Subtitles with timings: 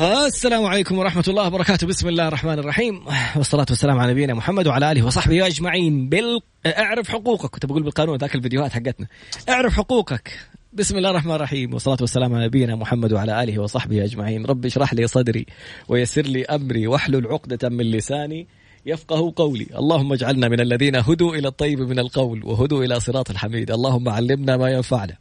[0.00, 1.86] السلام عليكم ورحمة الله وبركاته.
[1.86, 3.00] بسم الله الرحمن الرحيم.
[3.36, 6.08] والصلاة والسلام على نبينا محمد وعلى آله وصحبه أجمعين.
[6.08, 6.40] بال...
[6.66, 7.50] اعرف حقوقك.
[7.50, 9.06] كنت بقول بالقانون ذاك الفيديوهات حقتنا.
[9.48, 10.38] اعرف حقوقك.
[10.72, 11.72] بسم الله الرحمن الرحيم.
[11.72, 14.46] والصلاة والسلام على نبينا محمد وعلى آله وصحبه أجمعين.
[14.46, 15.46] رب اشرح لي صدري
[15.88, 18.46] ويسر لي أمري واحلل عقدة من لساني
[18.86, 19.66] يفقه قولي.
[19.78, 23.70] اللهم اجعلنا من الذين هدوا إلى الطيب من القول وهدوا إلى صراط الحميد.
[23.70, 25.16] اللهم علمنا ما ينفعنا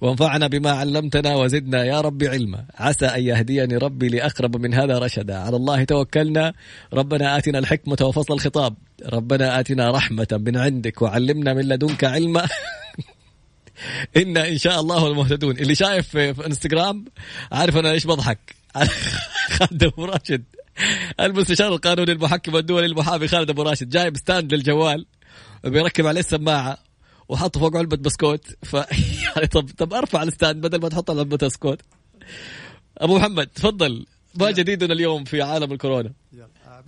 [0.00, 2.64] وانفعنا بما علمتنا وزدنا يا رب علما.
[2.74, 5.38] عسى أن يهديني ربي لأقرب من هذا رشدا.
[5.38, 6.52] على الله توكلنا.
[6.92, 8.74] ربنا آتنا الحكمة وفصل الخطاب.
[9.06, 12.48] ربنا آتنا رحمة من عندك وعلمنا من لدنك علما.
[14.16, 15.56] إنا إن شاء الله المهتدون.
[15.56, 17.04] اللي شايف في إنستغرام
[17.52, 18.56] عارف أنا إيش بضحك.
[19.58, 20.44] خالد أبو راشد.
[21.20, 23.88] المستشار القانوني المحكم الدولي المحامي خالد أبو راشد.
[23.88, 25.06] جايب ستاند للجوال.
[25.64, 26.89] بيركب عليه السماعة.
[27.30, 28.44] وحط فوق علبة بسكوت.
[28.62, 31.80] ف يعني طب طب أرفع ال stand بدل ما تحط علبة بسكوت.
[32.98, 34.06] أبو محمد تفضل.
[34.34, 36.12] ما جديدنا اليوم في عالم الكورونا.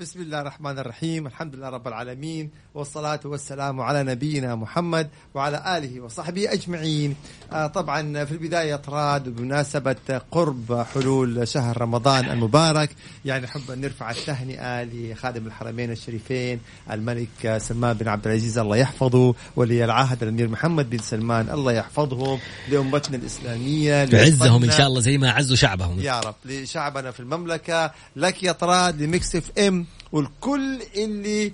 [0.01, 6.01] بسم الله الرحمن الرحيم الحمد لله رب العالمين والصلاة والسلام على نبينا محمد وعلى آله
[6.01, 7.17] وصحبه أجمعين.
[7.53, 12.91] آه، طبعا في البداية طراد بمناسبة قرب حلول شهر رمضان المبارك
[13.25, 19.35] يعني نحب أن نرفع التهنئة لخادم الحرمين الشريفين الملك سلمان بن عبد العزيز الله يحفظه
[19.57, 25.19] ولي العهد الأمير محمد بن سلمان الله يحفظهم لأمتنا الإسلامية يعزهم إن شاء الله زي
[25.19, 26.01] ما عزوا شعبهم.
[26.01, 27.91] يا رب لشعبنا في المملكة.
[28.17, 29.82] لك يا طراد لمكس إف إم
[30.13, 31.53] والكل اللي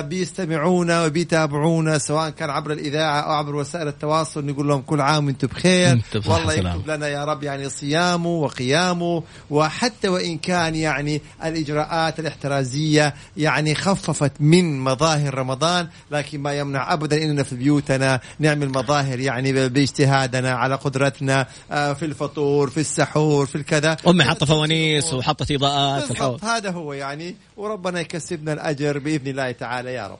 [0.00, 5.46] بيستمعونا وبيتابعونا سواء كان عبر الإذاعة أو عبر وسائل التواصل نقول لهم كل عام وأنتم
[5.48, 6.02] بخير.
[6.26, 13.74] والله يكتب لنا يا رب يعني صيامه وقيامه وحتى وإن كان يعني الإجراءات الاحترازية يعني
[13.74, 20.54] خففت من مظاهر رمضان لكن ما يمنع ابدا إننا في بيوتنا نعمل مظاهر يعني باجتهادنا
[20.54, 23.96] على قدرتنا آه في الفطور في السحور في الكذا.
[24.08, 27.36] أمي حاطة فوانيس وحطت إضاءات هذا هو يعني.
[27.56, 29.47] وربنا يكسبنا الأجر بإذن الله.
[29.52, 30.18] تعالى يا رب.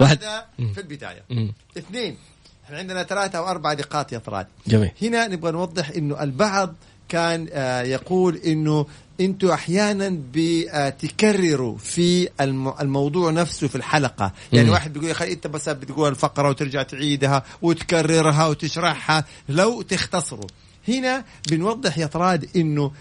[0.00, 0.24] واحد.
[0.24, 1.22] هذا في البداية.
[1.30, 1.52] مم.
[1.78, 2.16] اثنين
[2.64, 4.90] إحنا عندنا ثلاثة أو أربع نقاط يا طراد جميل.
[5.02, 6.74] هنا نبغى نوضح إنه البعض
[7.08, 8.86] كان آه يقول إنه
[9.20, 14.32] أنتوا أحيانا بتكرروا في الموضوع نفسه في الحلقة.
[14.52, 14.72] يعني مم.
[14.72, 19.24] واحد بيقول يا أخي أنت بس بتقول الفقرة وترجع تعيدها وتكررها وتشرحها.
[19.48, 20.48] لو تختصروا.
[20.88, 22.92] هنا بنوضح يا طراد إنه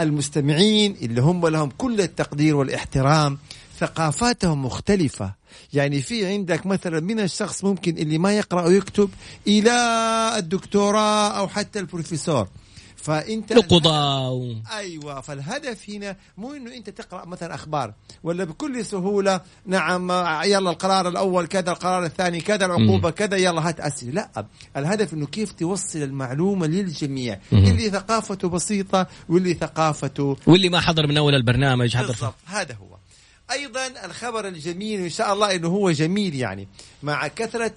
[0.00, 3.38] المستمعين اللي هم لهم كل التقدير والاحترام
[3.80, 5.34] ثقافاتهم مختلفة.
[5.72, 9.10] يعني في عندك مثلا من الشخص ممكن اللي ما يقرأ ويكتب
[9.46, 9.72] إلى
[10.38, 12.48] الدكتوراه أو حتى البروفيسور.
[12.96, 14.54] فأنت القضاء و...
[14.76, 20.10] أيوه فالهدف هنا مو إنه أنت تقرأ مثلا أخبار ولا بكل سهولة نعم
[20.44, 24.12] يلا القرار الأول كذا القرار الثاني كذا العقوبة كذا يلا هات أسئلة.
[24.12, 24.46] لا
[24.76, 27.38] الهدف إنه كيف توصل المعلومة للجميع.
[27.52, 27.58] مم.
[27.58, 32.93] اللي ثقافته بسيطة واللي ثقافته واللي ما حضر من أول البرنامج حضر بالضبط هذا هو.
[33.50, 36.68] أيضا الخبر الجميل وان شاء الله إنه هو جميل يعني
[37.02, 37.74] مع كثرة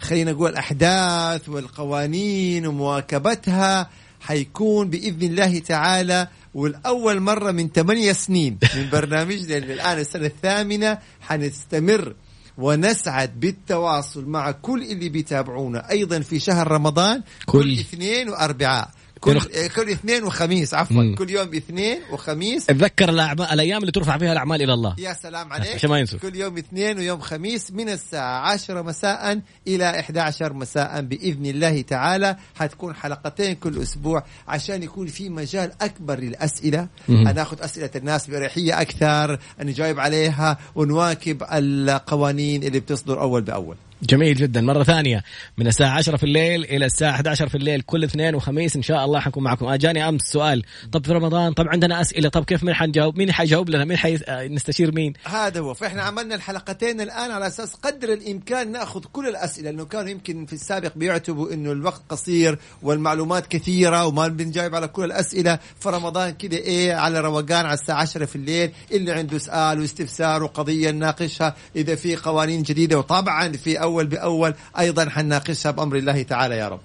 [0.00, 3.90] خلينا نقول الأحداث والقوانين ومواكبتها
[4.20, 9.98] حيكون بإذن الله تعالى والأول مرة من ثمانية سنين من برنامجنا الآن.
[9.98, 12.14] السنة الثامنة حنستمر
[12.58, 17.78] ونسعد بالتواصل مع كل اللي بيتابعونا أيضا في شهر رمضان كل, كل.
[17.80, 18.90] اثنين وأربعاء.
[19.20, 19.40] كل
[19.76, 21.14] كل اثنين وخميس عفوا مم.
[21.14, 22.66] كل يوم اثنين وخميس.
[22.66, 24.94] تذكر الأعمال الأيام اللي ترفع فيها الأعمال إلى الله.
[24.98, 25.74] يا سلام عليك.
[25.74, 26.18] عشان ما ينسوا.
[26.18, 32.36] كل يوم اثنين ويوم خميس من الساعة 10 مساء إلى 11 مساء بإذن الله تعالى.
[32.54, 36.88] حتكون حلقتين كل أسبوع عشان يكون في مجال أكبر للأسئلة.
[37.08, 43.76] ناخذ أسئلة الناس بأريحية أكثر نجاوب عليها ونواكب القوانين اللي بتصدر أول بأول.
[44.02, 44.60] جميل جدا.
[44.60, 45.24] مرة ثانية
[45.58, 49.04] من الساعة 10 في الليل إلى الساعة 11 في الليل كل اثنين وخميس إن شاء
[49.04, 49.66] الله حنكون معكم.
[49.66, 50.62] أجاني أمس سؤال.
[50.92, 52.28] طب في رمضان؟ طب عندنا أسئلة.
[52.28, 54.18] طب كيف من حنجاوب؟ مين حيجاوب لنا؟ مين حي...
[54.48, 55.74] نستشير مين؟ هذا هو.
[55.74, 60.52] فإحنا عملنا الحلقتين الآن على أساس قدر الإمكان نأخذ كل الأسئلة لأنه كانوا يمكن في
[60.52, 65.58] السابق بيعتبوا إنه الوقت قصير والمعلومات كثيرة وما بنجاوب على كل الأسئلة.
[65.80, 70.90] فرمضان كده إيه على روقان على الساعة 10 في الليل اللي عنده سؤال واستفسار وقضية
[70.90, 72.98] نناقشها إذا في قوانين جديدة.
[72.98, 76.80] وطبعا في أول بأول أيضا حنناقشها بأمر الله تعالى يا رب.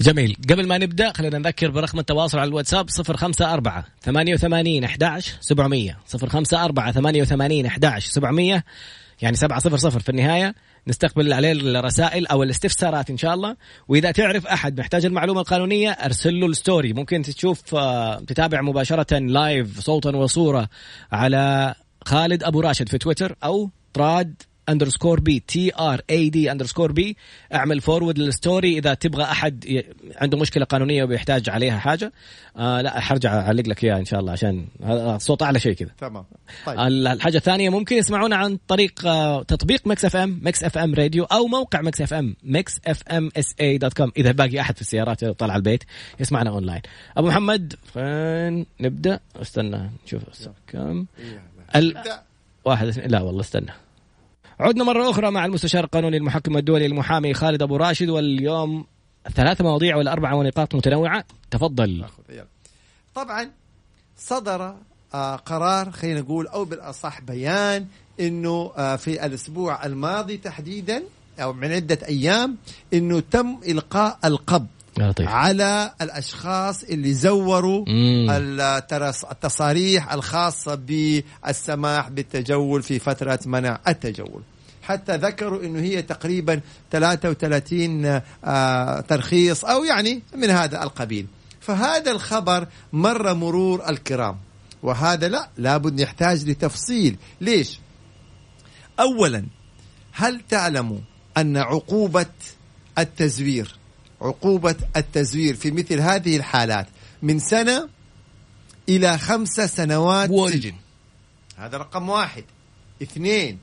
[0.00, 6.92] جميل، قبل ما نبدأ خلينا نذكر برقم التواصل على الواتساب 054 88 11 700 054
[6.92, 8.64] 88 11 700
[9.22, 10.54] يعني 700 في النهاية.
[10.88, 13.56] نستقبل عليه الرسائل أو الاستفسارات إن شاء الله.
[13.88, 16.92] وإذا تعرف أحد محتاج المعلومة القانونية أرسل له ال story.
[16.92, 17.60] ممكن تشوف
[18.26, 20.68] تتابع مباشرة live صوتا وصورة
[21.12, 21.74] على
[22.04, 27.16] خالد أبو راشد في تويتر أو طراد underscore B T R A D underscore B
[27.54, 29.84] اعمل forward لل story إذا تبغى أحد ي...
[30.16, 32.12] عنده مشكلة قانونية وبيحتاج عليها حاجة
[32.56, 35.90] آه لا حرجع أعلق لك إياها إن شاء الله عشان الصوت أعلى شيء كذا.
[35.98, 36.24] تمام.
[36.66, 36.78] طيب.
[36.78, 41.80] الحاجة الثانية ممكن يسمعونا عن طريق آه تطبيق Mix FM Mix FM radio أو موقع
[41.80, 44.12] Mix FM Mix FM SA dot com.
[44.16, 45.84] إذا باقي أحد في السيارات طلع البيت
[46.20, 46.82] يسمعنا أونلاين.
[47.16, 49.20] أبو محمد فين؟ نبدأ.
[49.42, 50.22] استنى نشوف.
[50.66, 51.06] كم؟
[51.76, 51.94] ال...
[52.64, 53.72] واحد لا والله استنى.
[54.60, 58.86] عدنا مرة أخرى مع المستشار القانوني المحكم الدولي المحامي خالد أبو راشد واليوم
[59.34, 61.24] ثلاث مواضيع ولا أربع ونقاط متنوعة.
[61.50, 62.04] تفضل.
[63.14, 63.50] طبعا
[64.18, 64.74] صدر
[65.14, 67.86] آه قرار خلينا نقول أو بالأصح بيان
[68.20, 71.02] أنه آه في الأسبوع الماضي تحديدا
[71.38, 72.56] أو من عدة أيام
[72.94, 74.66] أنه تم إلقاء القبض.
[74.98, 75.28] لطيف.
[75.28, 77.84] على الأشخاص اللي زوروا
[79.32, 84.42] التصاريح الخاصة بالسماح بالتجول في فترة منع التجول.
[84.82, 86.60] حتى ذكروا إنه هي تقريبا
[86.90, 91.26] 33 آه ترخيص أو يعني من هذا القبيل.
[91.60, 94.36] فهذا الخبر مر مرور الكرام.
[94.82, 97.16] وهذا لا لابد يحتاج لتفصيل.
[97.40, 97.80] ليش؟
[99.00, 99.44] اولا
[100.12, 100.98] هل تعلموا
[101.36, 102.26] أن عقوبة
[102.98, 103.76] التزوير
[104.24, 106.86] عقوبة التزوير في مثل هذه الحالات
[107.22, 107.88] من سنة
[108.88, 110.30] إلى خمسة سنوات.
[110.52, 110.74] سجن
[111.56, 112.44] هذا رقم واحد.
[113.02, 113.58] اثنين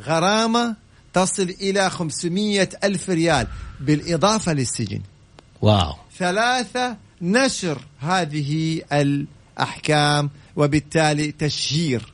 [0.00, 0.76] غرامة
[1.12, 3.46] تصل إلى خمسمية ألف ريال
[3.80, 5.00] بالإضافة للسجن.
[5.62, 5.94] واو.
[6.18, 12.12] ثلاثة نشر هذه الأحكام وبالتالي تشهير.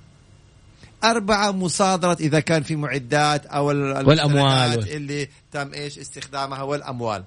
[1.04, 4.90] أربعة مصادرة إذا كان في معدات أو والأموال.
[4.90, 7.24] اللي تم إيش؟ استخدامها والأموال.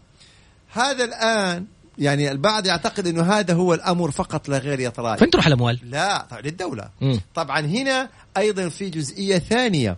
[0.73, 1.65] هذا الآن
[1.97, 5.79] يعني البعض يعتقد إنه هذا هو الأمر فقط لا غير يا طلال فين تروح الأموال؟
[5.83, 7.17] لا للدوله م.
[7.35, 9.97] طبعا هنا أيضا في جزئية ثانية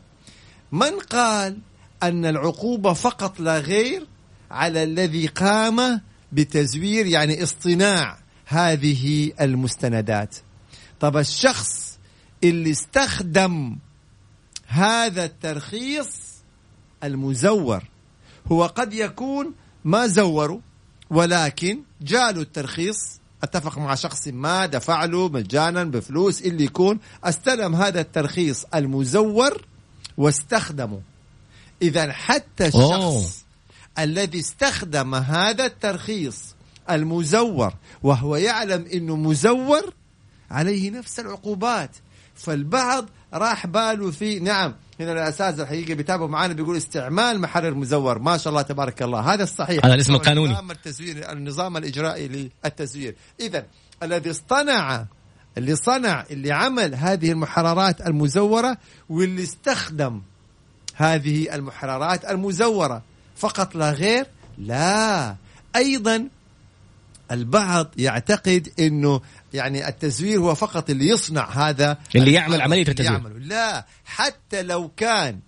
[0.72, 1.57] من قال
[2.04, 4.07] أن العقوبة فقط لا غير
[4.51, 6.01] على الذي قام
[6.31, 10.36] بتزوير يعني اصطناع هذه المستندات
[11.00, 12.00] طب الشخص
[12.44, 13.77] اللي استخدم
[14.68, 16.10] هذا الترخيص
[17.04, 17.83] المزور
[18.51, 19.54] هو قد يكون
[19.86, 20.60] ما زوروا
[21.10, 28.02] ولكن جاله الترخيص أتفق مع شخص ما دفع له مجانا بفلوس اللي يكون استلم هذا
[28.02, 29.66] الترخيص المزور
[30.18, 31.02] واستخدمه
[31.81, 33.25] إذا حتى الشخص أوه.
[34.00, 36.56] الذي استخدم هذا الترخيص
[36.90, 37.74] المزور
[38.04, 39.94] وهو يعلم إنه مزور
[40.51, 41.92] عليه نفس العقوبات
[42.36, 48.20] فالبعض راح باله في نعم هنا الاساتذه الحقيقة بيتابعوا معنا بيقول استعمال محرر مزور.
[48.20, 49.34] ما شاء الله تبارك الله.
[49.34, 49.86] هذا الصحيح.
[49.86, 50.52] هذا الاسم القانوني.
[50.52, 53.16] النظام التزوير النظام الإجرائي للتزوير.
[53.40, 53.66] اذا
[54.04, 55.06] الذي اصطنع
[55.58, 58.78] اللي صنع اللي عمل هذه المحررات المزورة
[59.10, 60.22] واللي استخدم
[60.96, 63.02] هذه المحررات المزورة.
[63.36, 64.26] فقط لا غير
[64.58, 65.36] لا.
[65.76, 66.28] أيضا
[67.31, 69.22] البعض يعتقد إنه
[69.54, 73.38] يعني التزوير هو فقط اللي يصنع هذا اللي يعمل عملية التزوير.
[73.38, 75.39] لا حتى لو كان.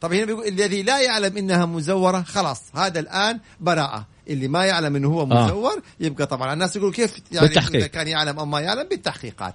[0.00, 4.06] طب هنا بيقول الذي لا يعلم إنها مزورة خلاص هذا الآن براءة.
[4.28, 5.24] اللي ما يعلم إنه هو آه.
[5.24, 5.82] مزور آه.
[6.00, 7.76] يبقى طبعا الناس يقول كيف يعني بالتحقيق.
[7.76, 9.54] إذا كان يعلم أو ما يعلم؟ بالتحقيقات.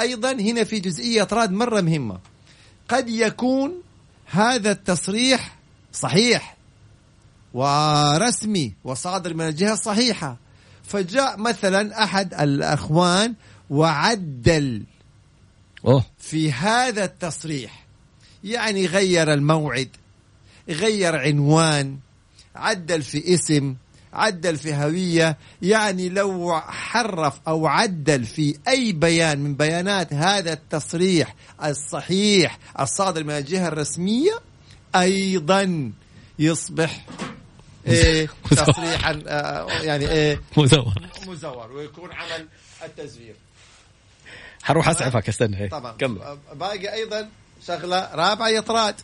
[0.00, 2.18] أيضا هنا في جزئية راد مرة مهمة.
[2.88, 3.82] قد يكون
[4.26, 5.56] هذا التصريح
[5.92, 6.56] صحيح
[7.54, 10.36] ورسمي وصادر من الجهة الصحيحة.
[10.90, 13.34] فجاء مثلا أحد الأخوان
[13.70, 14.82] وعدل
[15.84, 16.04] أوه.
[16.18, 17.86] في هذا التصريح
[18.44, 19.88] يعني غير الموعد
[20.68, 21.98] غير عنوان
[22.56, 23.74] عدل في اسم
[24.12, 31.34] عدل في هوية يعني لو حرف أو عدل في أي بيان من بيانات هذا التصريح
[31.64, 34.32] الصحيح الصادر من الجهة الرسمية
[34.96, 35.92] أيضا
[36.38, 37.06] يصبح
[37.86, 40.40] إيه تصريحا آه، يعني إيه.
[40.56, 40.94] مزور.
[41.26, 42.48] مزور ويكون عمل
[42.84, 43.34] التزوير.
[44.62, 45.68] حروح أسعفك استنى إيه.
[45.68, 46.38] طبعا كمل.
[46.54, 47.28] باقي أيضا
[47.66, 48.94] شغلة رابعة يطراد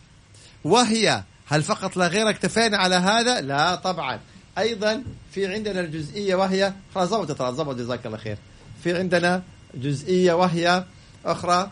[0.63, 4.19] وهي هل فقط لا غير اكتفينا على هذا؟ لا طبعا.
[4.57, 8.37] أيضا في عندنا الجزئية وهي خلاص ضبط إطراد ضبط جزاك الله خير.
[8.83, 9.43] في عندنا
[9.75, 10.83] جزئية وهي
[11.25, 11.71] أخرى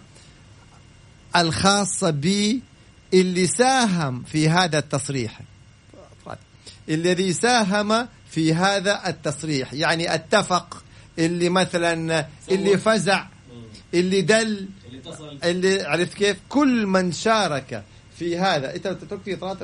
[1.36, 2.60] الخاصة ب
[3.14, 5.40] اللي ساهم في هذا التصريح.
[6.90, 9.74] الذي ساهم في هذا التصريح.
[9.74, 10.84] يعني اتفق
[11.20, 13.26] اللي مثلا اللي فزع
[13.94, 14.68] اللي دل
[15.44, 17.84] اللي عرفت كيف؟ كل من شارك
[18.20, 18.76] في هذا.
[18.76, 19.58] إنت تركي تظبط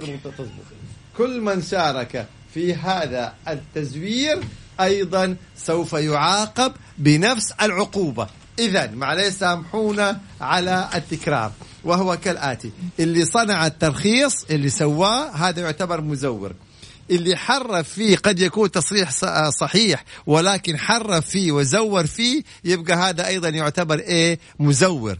[1.17, 4.39] كل من شارك في هذا التزوير
[4.81, 8.27] أيضا سوف يعاقب بنفس العقوبة.
[8.59, 11.51] اذا معليش سامحونا على التكرار.
[11.83, 12.71] وهو كالآتي.
[12.99, 16.53] اللي صنع الترخيص اللي سواه هذا يعتبر مزور.
[17.11, 19.11] اللي حرف فيه قد يكون تصريح
[19.49, 25.17] صحيح ولكن حرف فيه وزور فيه يبقى هذا أيضا يعتبر إيه؟ مزور.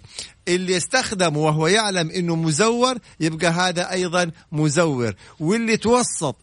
[0.47, 5.13] اللي استخدمه وهو يعلم إنه مزور يبقى هذا أيضا مزور.
[5.39, 6.35] واللي توسط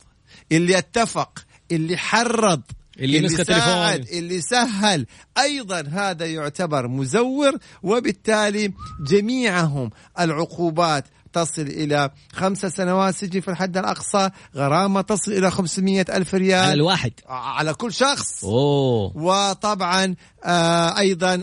[0.53, 2.63] اللي اتفق اللي حرض
[2.99, 3.41] اللي, اللي ساعد
[4.01, 4.19] التليفون.
[4.19, 5.07] اللي سهل
[5.39, 7.59] أيضا هذا يعتبر مزور.
[7.83, 8.73] وبالتالي
[9.07, 9.91] جميعهم
[10.21, 16.65] العقوبات تصل إلى خمس سنوات سجن في الحد الأقصى غرامة تصل إلى 500 ألف ريال.
[16.65, 17.13] على الواحد.
[17.29, 18.45] على كل شخص.
[18.45, 19.17] أوه.
[19.17, 21.35] وطبعا آه أيضا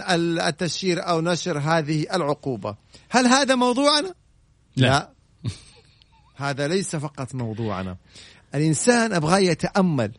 [0.48, 2.75] التشهير أو نشر هذه العقوبة.
[3.10, 4.13] هل هذا موضوعنا؟
[4.75, 4.88] لا.
[4.88, 5.10] لا.
[6.36, 7.98] هذا ليس فقط موضوعنا.
[8.56, 10.12] الإنسان أبغى يتأمل.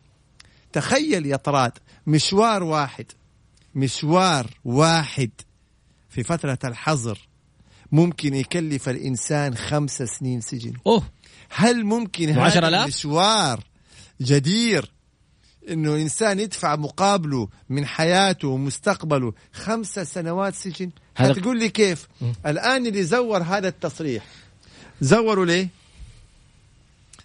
[0.73, 1.71] تخيل يا طراد
[2.07, 3.05] مشوار واحد.
[3.75, 5.29] مشوار واحد
[6.09, 7.27] في فترة الحظر.
[7.91, 10.73] ممكن يكلف الإنسان خمس سنين سجن.
[10.87, 11.03] أوه.
[11.49, 12.39] هل ممكن هذا؟
[12.83, 13.63] المشوار
[14.21, 14.91] جدير؟
[15.69, 22.07] إنه إنسان يدفع مقابله من حياته ومستقبله خمسة سنوات سجن؟ هتقول لي كيف؟
[22.45, 24.25] الآن اللي زور هذا التصريح.
[25.01, 25.69] زوروا ليه؟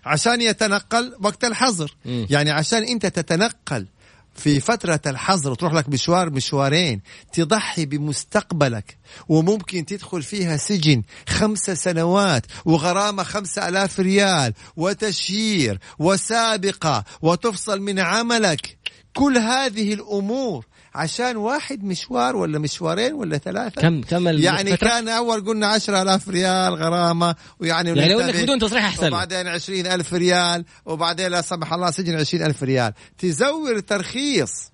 [0.04, 1.96] عشان يتنقل وقت الحظر.
[2.04, 3.86] يعني عشان أنت تتنقل
[4.34, 7.00] في فترة الحظر وتروح لك مشوار مشوارين
[7.32, 8.96] تضحي بمستقبلك
[9.28, 18.78] وممكن تدخل فيها سجن خمسة سنوات وغرامة خمسة ألاف ريال وتشهير وسابقة وتفصل من عملك.
[19.14, 25.08] كل هذه الأمور عشان واحد مشوار ولا مشوارين ولا ثلاثة كم كم يعني الفترة؟ كان
[25.08, 28.36] أول قلنا عشرة ألاف ريال غرامة ويعني يعني لو إنك.
[28.36, 29.08] بدون تصريح أحسن.
[29.08, 34.71] وبعدين عشرين ألف ريال وبعدين لا سمح الله سجن عشرين ألف ريال تزور ترخيص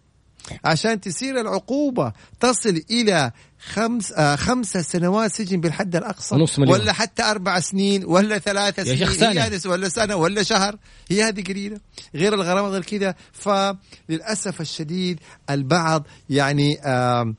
[0.64, 6.80] عشان تصير العقوبة تصل إلى خمس آه خمسة سنوات سجن بالحد الأقصى ونص مليون.
[6.80, 9.72] ولا حتى أربع سنين ولا ثلاثة يا سنين شيخ سنة.
[9.72, 10.76] ولا سنة ولا شهر
[11.10, 11.80] هي هذه قليلة
[12.14, 17.36] غير الغرامة غير كذا فللأسف الشديد البعض يعني آم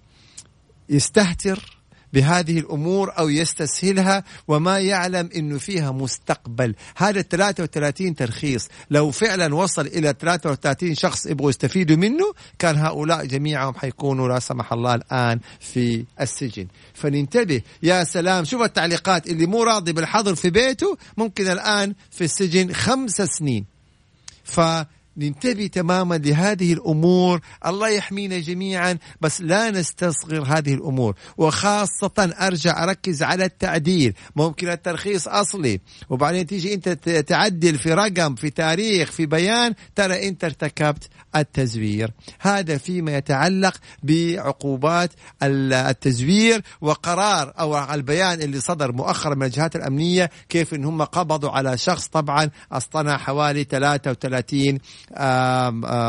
[0.89, 1.78] يستهتر
[2.13, 8.67] بهذه الأمور أو يستسهلها وما يعلم إنه فيها مستقبل، هذا ال 33 ترخيص.
[8.91, 14.73] لو فعلا وصل إلى 33 شخص يبغوا يستفيدوا منه كان هؤلاء جميعهم حيكونوا لا سمح
[14.73, 17.61] الله الآن في السجن، فننتبه.
[17.83, 23.21] يا سلام شوف التعليقات اللي مو راضي بالحظر في بيته ممكن الآن في السجن خمس
[23.21, 23.65] سنين.
[25.15, 27.39] فننتبه تماما لهذه الأمور.
[27.65, 31.15] الله يحمينا جميعا بس لا نستصغر هذه الأمور.
[31.37, 34.13] وخاصة أرجع أركز على التعديل.
[34.35, 35.79] ممكن الترخيص أصلي.
[36.09, 36.89] وبعدين تيجي أنت
[37.27, 39.73] تعدل في رقم في تاريخ في بيان.
[39.95, 41.03] ترى أنت ارتكبت
[41.35, 42.11] التزوير.
[42.39, 45.11] هذا فيما يتعلق بعقوبات
[45.43, 51.49] ال- التزوير وقرار أو البيان اللي صدر مؤخرا من الجهات الأمنية كيف إن هم قبضوا
[51.49, 52.07] على شخص.
[52.07, 54.79] طبعا أصطنع حوالي 33 آم، آم،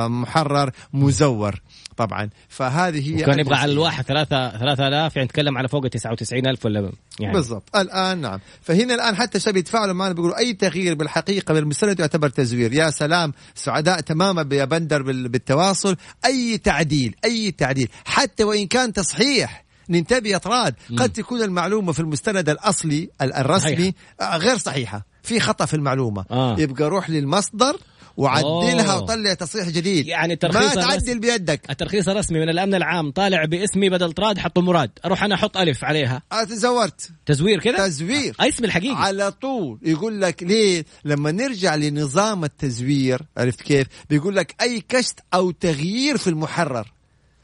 [0.08, 1.60] محرر مزور
[1.96, 2.30] طبعا.
[2.48, 3.72] فهذه هي وكان يبغى على.
[3.72, 7.32] الواحد ثلاثة ثلاثة آلاف يعني نتكلم على فوق 99 ألف ولا يعني.
[7.34, 7.76] بالضبط.
[7.76, 8.40] الآن نعم.
[8.62, 13.32] فهنا الآن حتى الشباب يتفاعلوا معنا بيقولوا أي تغيير بالحقيقة بالمستند يعتبر تزوير؟ يا سلام
[13.54, 15.96] سعداء تماما يا بندر بال- بالتواصل.
[16.24, 17.88] أي تعديل أي تعديل.
[18.04, 23.94] حتى وإن كان تصحيح ننتبه يا طراد قد تكون المعلومة في المستند الأصلي ال- الرسمي
[24.20, 25.06] آه، غير صحيحة.
[25.22, 26.24] في خطأ في المعلومة.
[26.30, 26.56] آه.
[26.58, 27.76] يبقى روح للمصدر
[28.16, 29.02] وعدلها أوه.
[29.02, 30.06] وطلع تصحيح جديد.
[30.06, 31.70] يعني ما تعدل بيدك.
[31.70, 34.90] الترخيص الرسمي من الأمن العام طالع باسمي بدل طراد حطوا مراد.
[35.04, 36.22] أروح أنا أحط ألف عليها.
[36.32, 38.34] آه، تزورت تزوير كذا؟ تزوير.
[38.40, 38.96] آه، اسمي الحقيقي.
[38.96, 39.78] على طول.
[39.82, 46.16] يقول لك ليه؟ لما نرجع لنظام التزوير عرفت كيف؟ بيقول لك أي كشت أو تغيير
[46.16, 46.92] في المحرر.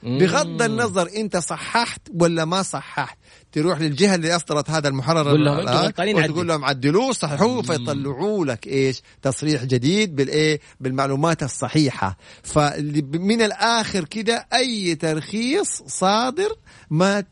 [0.02, 3.18] بغض النظر أنت صححت ولا ما صححت.
[3.56, 6.48] تروح للجهة اللي أصدرت هذا المحرر قول لهم غلطانين وتقول.
[6.48, 12.16] لهم عدلوه صححوه فيطلعوا لك إيش؟ تصريح جديد بالإيه؟ بالمعلومات الصحيحة.
[12.42, 16.48] فمن الآخر كده أي ترخيص صادر
[16.90, 17.24] ما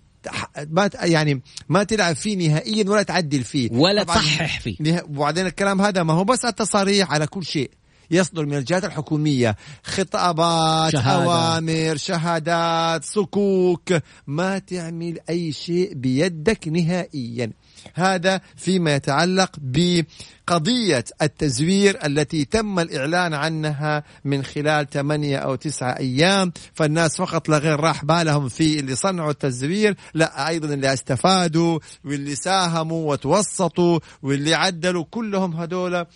[0.70, 3.72] ما يعني ما تلعب فيه نهائيا ولا تعدل فيه.
[3.72, 5.04] ولا تصحح فيه.
[5.08, 7.70] وبعدين الكلام هذا ما هو بس التصاريح على كل شيء.
[8.14, 9.56] يصدر من الجهات الحكومية.
[9.84, 11.24] خطابات شهادة.
[11.24, 13.92] أوامر شهادات صكوك.
[14.26, 17.50] ما تعمل أي شيء بيدك نهائيا.
[17.94, 26.52] هذا فيما يتعلق بقضية التزوير التي تم الإعلان عنها من خلال 8 أو 9 أيام
[26.74, 32.34] فالناس فقط لا غير راح بالهم في اللي صنعوا التزوير لا أيضا اللي استفادوا واللي
[32.34, 36.06] ساهموا وتوسطوا واللي عدلوا كلهم هذول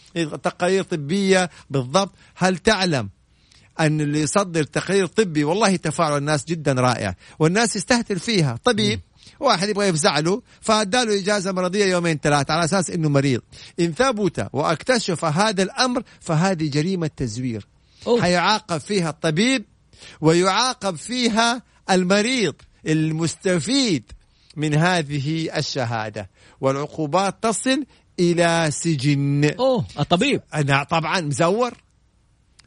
[0.43, 1.51] تقارير طبية.
[1.71, 2.13] بالضبط.
[2.35, 3.09] هل تعلم
[3.81, 9.01] أن اللي يصدر تقرير طبي والله تفاعل الناس جدا رائع والناس يستهتر فيها؟ طبيب
[9.40, 13.40] واحد يبغى يفزع له فاداله إجازة مرضية يومين ثلاثة على أساس إنه مريض.
[13.80, 17.66] إن ثبت وأكتشف هذا الأمر فهذه جريمة تزوير.
[18.07, 18.23] أوه.
[18.23, 19.64] حيعاقب فيها الطبيب
[20.21, 22.54] ويعاقب فيها المريض
[22.87, 24.12] المستفيد
[24.57, 26.30] من هذه الشهادة.
[26.61, 27.85] والعقوبات تصل
[28.21, 29.54] إلى سجن.
[29.59, 30.42] أوه الطبيب.
[30.54, 31.73] أنا طبعا مزور.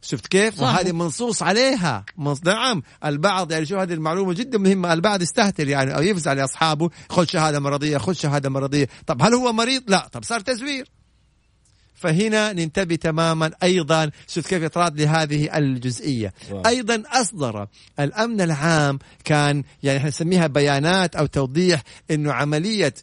[0.02, 0.62] شفت كيف؟ صح.
[0.62, 2.42] وهذه منصوص عليها منص...
[2.46, 7.26] نعم البعض يعني شو هذه المعلومة جدا مهمة البعض يستهتر يعني أو يفزع لأصحابه خذ
[7.26, 10.92] شهادة مرضية خذ شهادة مرضية طب هل هو مريض؟ لا طب صار تزوير
[11.96, 16.62] فهنا ننتبه تماما أيضا شوف كيف يطراد لهذه الجزئية واو.
[16.66, 17.68] أيضا أصدر
[18.00, 22.94] الأمن العام كان يعني إحنا نسميها بيانات أو توضيح إنه عملية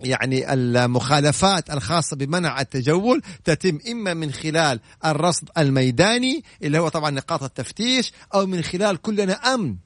[0.00, 7.42] يعني المخالفات الخاصة بمنع التجول تتم إما من خلال الرصد الميداني اللي هو طبعا نقاط
[7.42, 9.76] التفتيش أو من خلال كلنا أمن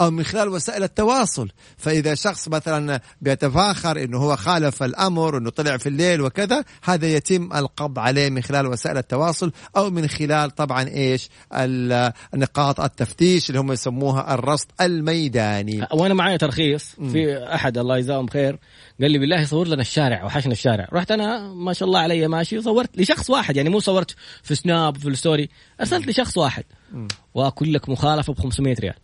[0.00, 1.48] أو من خلال وسائل التواصل.
[1.76, 7.52] فإذا شخص مثلا بيتفاخر أنه هو خالف الأمر أنه طلع في الليل وكذا هذا يتم
[7.52, 13.60] القبض عليه من خلال وسائل التواصل أو من خلال طبعا إيش؟ ال- نقاط التفتيش اللي
[13.60, 15.86] هم يسموها الرصد الميداني.
[15.92, 18.58] وأنا معي ترخيص في أحد الله يجزاهم خير
[19.00, 20.88] قال لي بالله صور لنا الشارع وحشنا الشارع.
[20.92, 24.96] رحت أنا ما شاء الله علي ماشي وصورت لشخص واحد يعني مو صورت في سناب
[24.96, 25.48] في ال story
[25.80, 26.64] أرسلت لشخص واحد.
[27.34, 28.94] واكل لك مخالفة ب 500 ريال.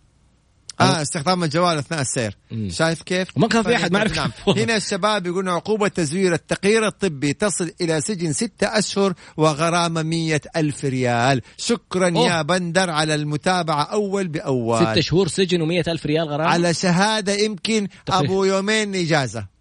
[0.80, 2.70] آه استخدام الجوال أثناء السير مم.
[2.70, 4.30] شايف كيف؟ وما كان في أحد ما عرف نعم.
[4.46, 10.84] هنا الشباب يقولون عقوبة تزوير التقرير الطبي تصل إلى سجن ستة أشهر وغرامة مية ألف
[10.84, 12.26] ريال شكرا أوه.
[12.26, 17.32] يا بندر على المتابعة أول بأول ست شهور سجن و ألف ريال غرامة على شهادة
[17.32, 18.30] يمكن تقرير.
[18.30, 19.56] أبو يومين إجازة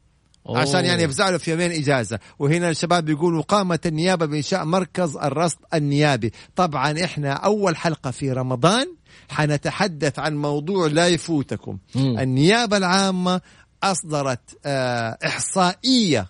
[0.49, 0.59] أوه.
[0.59, 5.57] عشان يعني يفزع له في يومين إجازة وهنا الشباب يقولوا قامت النيابة بإنشاء مركز الرصد
[5.73, 8.87] النيابي طبعا إحنا أول حلقة في رمضان
[9.29, 12.19] حنتحدث عن موضوع لا يفوتكم مم.
[12.19, 13.41] النيابة العامة
[13.83, 16.27] أصدرت آه إحصائية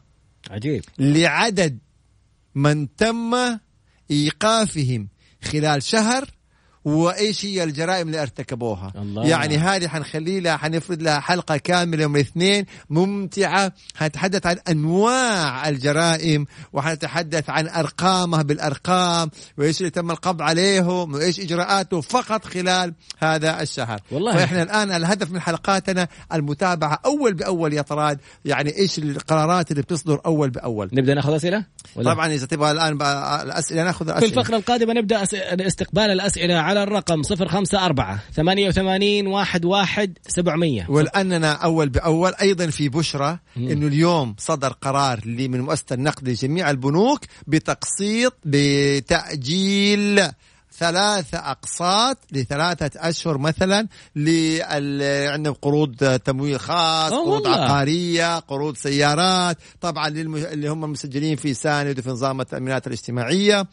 [0.51, 1.79] عجيب لعدد
[2.55, 3.35] من تم
[4.11, 5.07] إيقافهم
[5.43, 6.29] خلال شهر
[6.85, 9.27] وإيش هي الجرائم اللي ارتكبوها؟ الله.
[9.27, 13.71] يعني هذه حنخلي لها حنفرد لها حلقة كاملة يوم الاثنين ممتعة.
[13.95, 22.01] حنتحدث عن أنواع الجرائم وحنتحدث عن ارقامها بالأرقام وإيش اللي تم القبض عليهم وإيش إجراءاته
[22.01, 24.01] فقط خلال هذا الشهر.
[24.11, 24.33] والله.
[24.33, 28.19] فإحنا الآن الهدف من حلقاتنا المتابعة أول بأول يا طراد.
[28.45, 32.93] يعني إيش القرارات اللي بتصدر أول بأول؟ نبدأ نأخذ أسئلة؟ ولا؟ طبعا إذا تبغى الآن
[33.41, 34.41] الأسئلة نأخذ في الأسئلة.
[34.41, 35.33] الفقرة القادمة نبدأ أس...
[35.33, 43.87] استقبال الأسئلة على الرقم 054 88 11 700 ولاننا أول بأول أيضا في بشرى إنه
[43.87, 50.21] اليوم صدر قرار من مؤسسة النقد لجميع البنوك بتقسيط بتأجيل
[50.77, 53.87] ثلاثة أقساط لثلاثة أشهر مثلا.
[55.31, 57.47] عندهم قروض تمويل خاص قروض.
[57.47, 60.35] عقارية قروض سيارات طبعا للم...
[60.35, 63.67] اللي هم المسجلين في ساند وفي نظام التأمينات الاجتماعية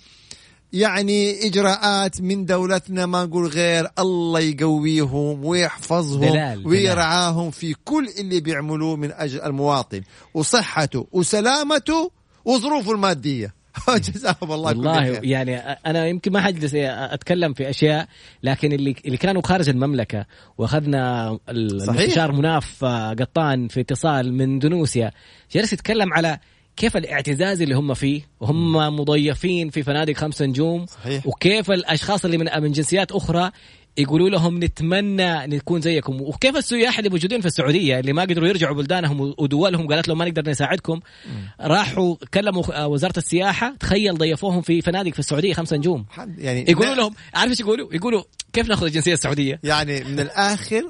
[0.73, 8.41] يعني إجراءات من دولتنا ما نقول غير الله يقويهم ويحفظهم دلال، ويرعاهم في كل اللي
[8.41, 10.03] بيعملوه من أجل المواطن.
[10.35, 12.11] وصحته وسلامته
[12.45, 13.63] وظروفه المادية.
[13.89, 18.09] جزاهم الله كل والله يعني أنا يمكن ما حجلس أتكلم في أشياء
[18.43, 20.27] لكن اللي اللي كانوا خارج المملكة
[20.59, 21.39] وأخذنا.
[21.49, 25.11] المستشار مناف آه، قطان في اتصال من اندونيسيا
[25.53, 26.39] جلس يتكلم على
[26.77, 31.27] كيف الاعتزاز اللي هم فيه وهم مضيفين في فنادق خمسة نجوم صحيح.
[31.27, 33.51] وكيف الأشخاص اللي من من جنسيات أخرى
[33.99, 38.77] يقولوا لهم نتمنى نكون زيكم وكيف السياح اللي موجودين في السعودية اللي ما قدروا يرجعوا
[38.77, 41.01] بلدانهم ودولهم قالت لهم ما نقدر نساعدكم
[41.61, 46.05] راحوا كلموا آه، وزارة السياحة تخيل ضيفوهم في فنادق في السعودية خمسة نجوم
[46.39, 50.83] يعني يقولوا لهم عارف إيش يقولوا؟ يقولوا كيف نأخذ الجنسية السعودية؟ يعني من الآخر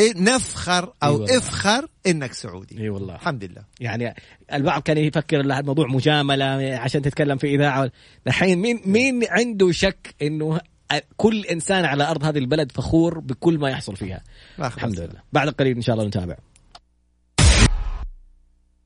[0.00, 1.38] نفخر أو أي والله.
[1.38, 2.78] إفخر إنك سعودي.
[2.78, 3.14] إي والله.
[3.14, 3.62] الحمد لله.
[3.80, 4.14] يعني
[4.52, 7.90] البعض كان يفكر الموضوع مجاملة عشان تتكلم في إذاعة.
[8.26, 10.60] الحين مين مين عنده شك إنه
[11.16, 14.22] كل إنسان على أرض هذه البلد فخور بكل ما يحصل فيها.
[14.58, 15.22] الحمد لله.
[15.32, 16.36] بعد قليل إن شاء الله نتابع.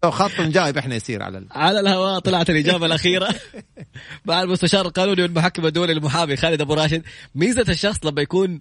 [0.05, 1.47] لو خط نجاوب إحنا يصير على ال...
[1.51, 3.35] على الهواء طلعت الإجابة الأخيرة.
[4.27, 7.03] مع المستشار القانوني والمحكم الدولي المحامي خالد أبو راشد
[7.35, 8.61] ميزة الشخص لما يكون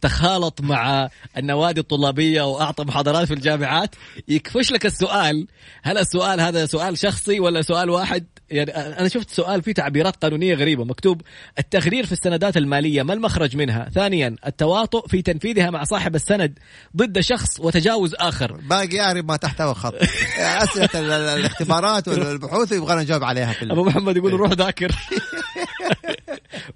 [0.00, 3.94] تخالط مع النوادي الطلابية وأعطى محاضرات في الجامعات.
[4.28, 5.46] يكفش لك السؤال.
[5.82, 10.54] هل السؤال هذا سؤال شخصي ولا سؤال واحد؟ يعني أنا شفت سؤال فيه تعبيرات قانونية
[10.54, 11.22] غريبة مكتوب.
[11.58, 16.58] التغرير في السندات المالية ما المخرج منها؟ ثانيا التواطؤ في تنفيذها مع صاحب السند
[16.96, 18.52] ضد شخص وتجاوز آخر.
[18.52, 19.94] باقي اعرف ما تحتوى خط
[20.38, 24.92] أسئلة ال- ال- الاختبارات والبحوث يبغى نجاوب عليها في أبو محمد يقول روح ذاكر.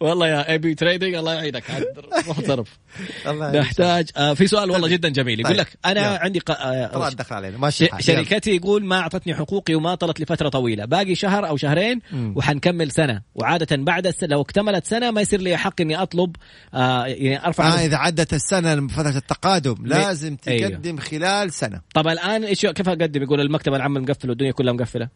[0.01, 1.65] والله يا اي بي تريدنج الله يعينك
[2.29, 2.79] محترف.
[3.55, 5.61] نحتاج آه في سؤال والله جدا جميل يقول طيب.
[5.61, 6.01] لك أنا.
[6.07, 6.41] عندي.
[6.51, 7.89] آه طلع الدخل علينا ماشي.
[8.01, 12.01] شركتي يقول ما أعطتني حقوقي وماطلت لفترة طويلة باقي شهر أو شهرين.
[12.13, 16.37] وحنكمل سنة وعادة بعد السنة لو اكتملت سنة ما يصير لي حق إني أطلب
[16.75, 20.69] آه يعني أرفع آه إذا عدت السنة فتره التقادم لازم أيوه.
[20.69, 25.09] تقدم خلال سنة طب الآن إيش كيف أقدم يقول المكتب العام مقفل والدنيا كلها مقفلة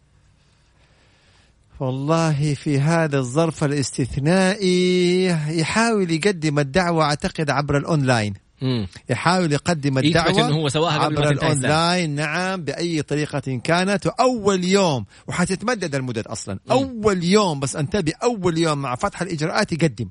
[1.81, 8.35] والله في هذا الظرف الاستثنائي يحاول يقدم الدعوة أعتقد عبر الأونلاين.
[8.63, 11.31] امم يحاول يقدم يثبت الدعوة إنه هو سواها عبر.
[11.31, 12.11] الأونلاين.
[12.11, 14.07] نعم بأي طريقة كانت.
[14.07, 16.59] وأول يوم وحتتمدد المدد أصلا.
[16.71, 20.11] أول يوم بس أنتبه أول يوم مع فتح الإجراءات يقدم.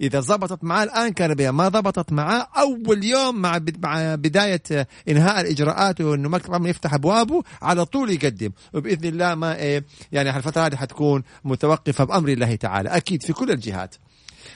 [0.00, 4.62] إذا ضبطت معاه الآن كان بها ما ضبطت معاه أول يوم مع بد- مع بداية
[5.08, 8.50] إنهاء الإجراءات وإنه مكتب يفتح أبوابه على طول يقدم.
[8.74, 13.50] وبإذن الله ما إيه يعني الفترة هذه حتكون متوقفة بأمر الله تعالى أكيد في كل
[13.50, 13.94] الجهات.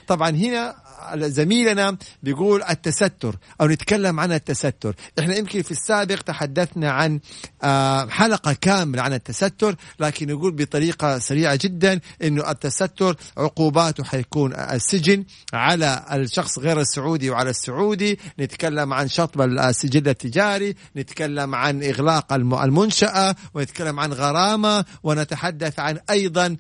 [0.07, 0.75] طبعا هنا
[1.17, 4.95] زميلنا بيقول التستر أو نتكلم عن التستر.
[5.19, 7.21] إحنا يمكن في السابق تحدثنا عن
[7.63, 15.25] آه، حلقة كاملة عن التستر لكن يقول بطريقة سريعة جدا إنه التستر عقوباته حيكون السجن
[15.53, 18.19] على الشخص غير السعودي وعلى السعودي.
[18.41, 25.99] نتكلم عن شطب السجل التجاري نتكلم عن إغلاق الم- المنشأة ونتكلم عن غرامة ونتحدث عن
[26.11, 26.57] أيضا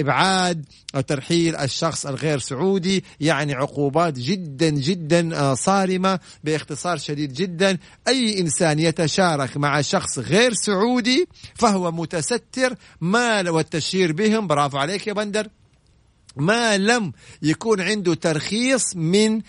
[0.00, 7.78] إبعاد أو ترحيل الشخص الغير سعودي يعني عقوبات جدا جدا آه، صارمة باختصار شديد جدا.
[8.08, 15.12] أي إنسان يتشارك مع شخص غير سعودي فهو متستر ما والتشهير بهم برافو عليك يا
[15.12, 15.48] بندر
[16.36, 19.40] ما لم يكون عنده ترخيص من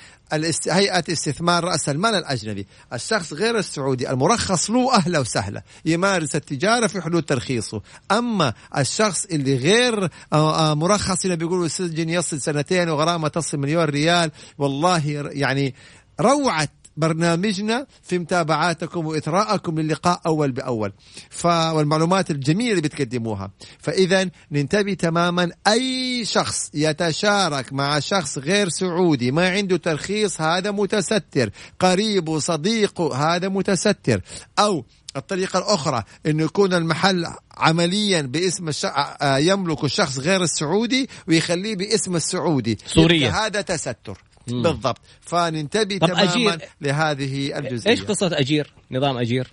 [0.69, 2.67] هيئة استثمار رأس المال الأجنبي.
[2.93, 7.81] الشخص غير السعودي المرخص له أهلا وسهلا يمارس التجارة في حدود ترخيصه.
[8.11, 13.83] أما الشخص اللي غير آه، آه، مرخص اللي بيقولوا السجن يصل سنتين وغرامة تصل مليون
[13.83, 15.75] ريال والله يعني
[16.21, 20.93] روعة برنامجنا في متابعاتكم وإثراءكم للقاء أول بأول.
[21.29, 23.51] ف والمعلومات الجميلة اللي بتقدموها.
[23.79, 25.51] فاذا ننتبه تماما.
[25.67, 31.49] أي شخص يتشارك مع شخص غير سعودي ما عنده ترخيص هذا متستر.
[31.79, 34.21] قريبه صديقه هذا متستر.
[34.59, 37.25] أو الطريقة الأخرى أنه يكون المحل
[37.57, 38.85] عمليا باسم الش...
[38.85, 42.77] آه، يملك الشخص غير السعودي ويخليه باسم السعودي.
[42.85, 43.29] سوريا.
[43.29, 44.30] هذا تستر.
[44.47, 45.01] بالضبط.
[45.21, 46.59] فننتبه تماما أجير.
[46.81, 47.91] لهذه الجزئية.
[47.91, 49.47] إيش قصة أجير؟ نظام أجير؟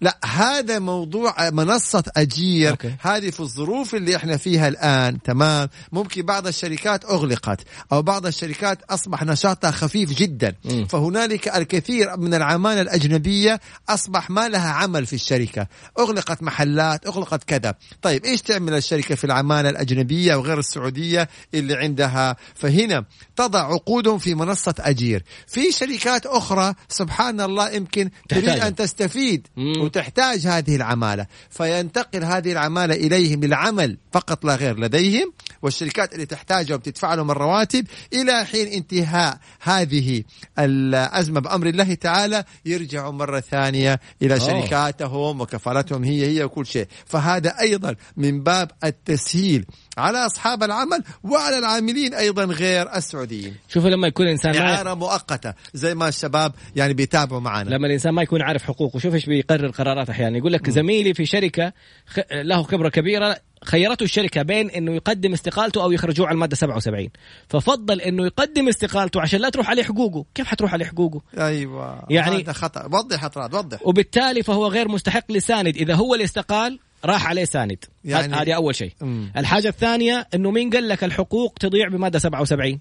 [0.00, 2.70] لا هذا موضوع منصة أجير.
[2.70, 2.94] أوكي.
[3.00, 5.22] هذه في الظروف اللي إحنا فيها الآن.
[5.22, 7.60] تمام؟ ممكن بعض الشركات أغلقت
[7.92, 10.54] أو بعض الشركات أصبح نشاطها خفيف جدا.
[10.64, 10.86] مم.
[10.86, 15.66] فهنالك الكثير من العمالة الأجنبية أصبح ما لها عمل في الشركة.
[15.98, 17.74] أغلقت محلات أغلقت كذا.
[18.02, 23.04] طيب إيش تعمل الشركة في العمالة الأجنبية وغير السعودية اللي عندها؟ فهنا
[23.36, 25.24] تضع عقودهم في منصة أجير.
[25.46, 28.48] في شركات أخرى سبحان الله يمكن تريد.
[28.48, 29.46] أن تستفيد.
[29.56, 29.71] مم.
[29.80, 31.26] وتحتاج هذه العمالة.
[31.50, 35.32] فينتقل هذه العمالة إليهم للعمل فقط لا غير لديهم
[35.62, 40.22] والشركات اللي تحتاجهم تدفع لهم الرواتب إلى حين انتهاء هذه
[40.58, 41.40] الأزمة.
[41.40, 44.46] بأمر الله تعالى يرجعوا مرة ثانية إلى أوه.
[44.46, 46.86] شركاتهم وكفالتهم هي هي وكل شيء.
[47.06, 49.66] فهذا أيضا من باب التسهيل
[49.98, 53.54] على أصحاب العمل وعلى العاملين أيضا غير السعوديين.
[53.68, 57.70] شوفوا لما يكون الانسان ما إعارة مؤقتة زي ما الشباب يعني بيتابعوا معنا.
[57.70, 60.38] لما الإنسان ما يكون عارف حقوقه شوف إيش بيقرر قرارات أحيانا.
[60.38, 61.72] يقول لك زميلي في شركة
[62.06, 62.18] خ...
[62.32, 67.08] له خبرة كبيرة خيرته الشركة بين إنه يقدم استقالته أو يخرجوه على المادة 77
[67.48, 70.24] ففضل إنه يقدم استقالته عشان لا تروح عليه حقوقه.
[70.34, 72.02] كيف حتروح عليه حقوقه؟ أيوه.
[72.10, 72.84] يعني- هذا خطأ.
[72.84, 73.86] وضح اطراد وضح.
[73.86, 75.76] وبالتالي فهو غير مستحق لساند.
[75.76, 77.84] إذا هو اللي استقال راح عليه ساند.
[78.04, 78.92] يعني- هذه أول شيء.
[79.36, 82.80] الحاجة الثانية إنه مين قال لك الحقوق تضيع بمادة 77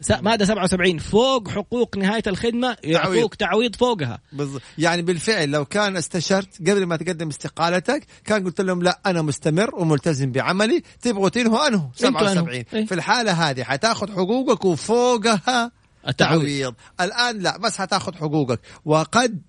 [0.00, 4.20] س- مادة 77 فوق حقوق نهاية الخدمة يعطوك تعويض فوقها.
[4.32, 4.58] بالض...
[4.78, 9.74] يعني بالفعل لو كان استشرت قبل ما تقدم استقالتك كان قلت لهم لا أنا مستمر
[9.74, 11.88] وملتزم بعملي تبغوا تنهوا أنهوا.
[12.04, 12.20] إنتوا أنهوا.
[12.26, 12.86] 77 إيه.
[12.86, 15.72] في الحالة هذه حتاخذ حقوقك وفوقها
[16.08, 16.40] التعويض.
[16.42, 16.74] تعويض.
[17.00, 18.60] الآن لا بس حتاخذ حقوقك.
[18.84, 19.42] وقد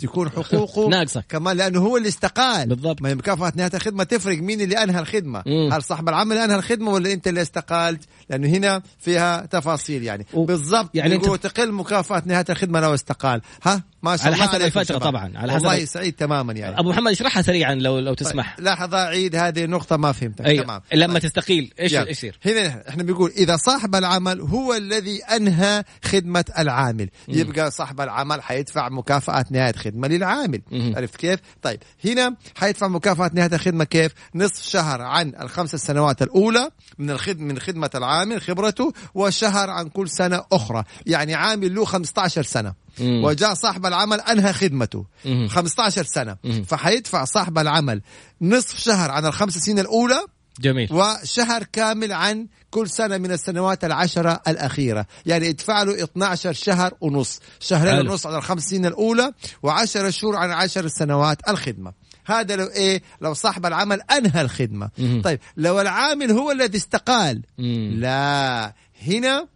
[0.00, 1.22] تكون حقوقه ناقصة.
[1.28, 3.02] كمان لأنه هو اللي استقال بالضبط.
[3.02, 5.72] ما هي مكافأة نهاية الخدمة تفرق مين اللي أنهى الخدمة مم.
[5.72, 10.26] هل صاحب العمل أنهى الخدمة ولا أنت اللي استقالت لأنه هنا فيها تفاصيل يعني.
[10.32, 14.34] و- بالضبط يعني يعني أنت- تقل مكافاه نهاية الخدمة لو استقال ها؟ ما شاء على
[14.34, 15.08] الله حسب عليكم الفترة شباب.
[15.10, 16.78] طبعا، على حسب والله ال- سعيد تماما يعني.
[16.78, 18.56] أبو محمد اشرحها سريعا لو لو تسمح.
[18.56, 20.80] طيب، لحظة عيد هذه النقطة ما فهمتها أيوه تمام.
[20.94, 21.22] لما طيب.
[21.22, 21.94] تستقيل إيش.
[21.94, 28.00] إيش يصير؟ هنا إحنا بنقول إذا صاحب العمل هو الذي أنهى خدمة العامل يبقى صاحب
[28.00, 30.60] العمل حيدفع مكافاه نهاية خدمة للعامل.
[30.70, 30.92] مم.
[30.96, 36.70] عرفت كيف؟ طيب هنا حيدفع مكافاه نهاية الخدمة كيف؟ نصف شهر عن الخمس سنوات الأولى
[36.98, 42.42] من الخدمه من خدمة العامل خبرته وشهر عن كل سنة أخرى يعني عامل له 15
[42.42, 43.24] سنة مم.
[43.24, 45.48] وجاء صاحب العمل أنهى خدمته مم.
[45.48, 46.62] 15 سنة مم.
[46.62, 48.02] فحيدفع صاحب العمل
[48.42, 50.20] نصف شهر عن الخمس سنين الأولى
[50.60, 56.94] جميل وشهر كامل عن كل سنة من السنوات العشرة الأخيرة يعني يدفع له 12 شهر
[57.00, 58.08] ونص شهرين.
[58.08, 61.92] ونص على الخمس سنين الأولى وعشر شهور عن عشر سنوات الخدمة
[62.30, 64.90] هذا لو إيه لو صاحب العمل أنهى الخدمة.
[64.98, 65.22] مهم.
[65.22, 67.42] طيب لو العامل هو الذي استقال.
[67.58, 67.94] مم.
[67.96, 69.48] لا هنا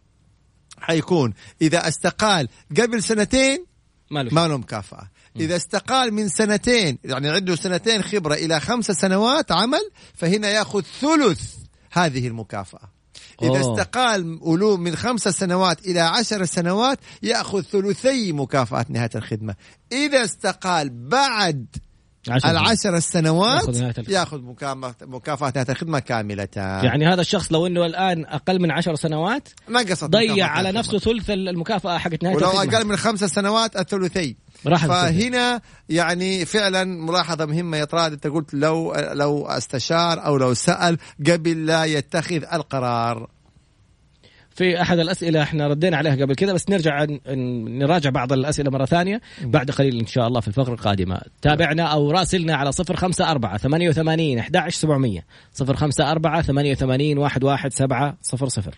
[0.78, 2.48] حيكون إذا استقال
[2.80, 3.66] قبل سنتين
[4.10, 5.10] ما له مكافأة
[5.40, 11.54] إذا استقال من سنتين يعني عنده سنتين خبرة إلى خمس سنوات عمل فهنا يأخذ ثلث
[11.92, 12.94] هذه المكافأة.
[13.42, 13.74] إذا أوه.
[13.74, 19.54] استقال ولو من خمس سنوات إلى عشر سنوات يأخذ ثلثي مكافأة نهاية الخدمة.
[19.92, 21.66] إذا استقال بعد
[22.28, 24.04] العشر السنوات الخدمة.
[24.08, 24.40] يأخذ
[25.02, 30.04] مكافأة نهاية الخدمة كاملة يعني هذا الشخص لو إنه الآن أقل من عشر سنوات نقصت
[30.04, 30.72] ضيع مكافأة على.
[30.72, 32.76] نفسه ثلث المكافأة حقت نهاية ولو الخدمة.
[32.76, 34.86] أقل من خمس سنوات الثلثي راح.
[34.86, 40.98] فهنا يعني فعلا ملاحظة مهمة يا طراد أنت قلت لو لو استشار أو لو سأل
[41.26, 43.33] قبل لا يتخذ القرار
[44.54, 49.20] في أحد الأسئلة إحنا ردينا عليها قبل كذا بس نرجع نراجع بعض الأسئلة مرة ثانية
[49.42, 51.20] بعد قليل إن شاء الله في الفقرة القادمة.
[51.42, 55.20] تابعنا أو راسلنا على 054 88 11 700
[55.60, 58.72] 054 88 11700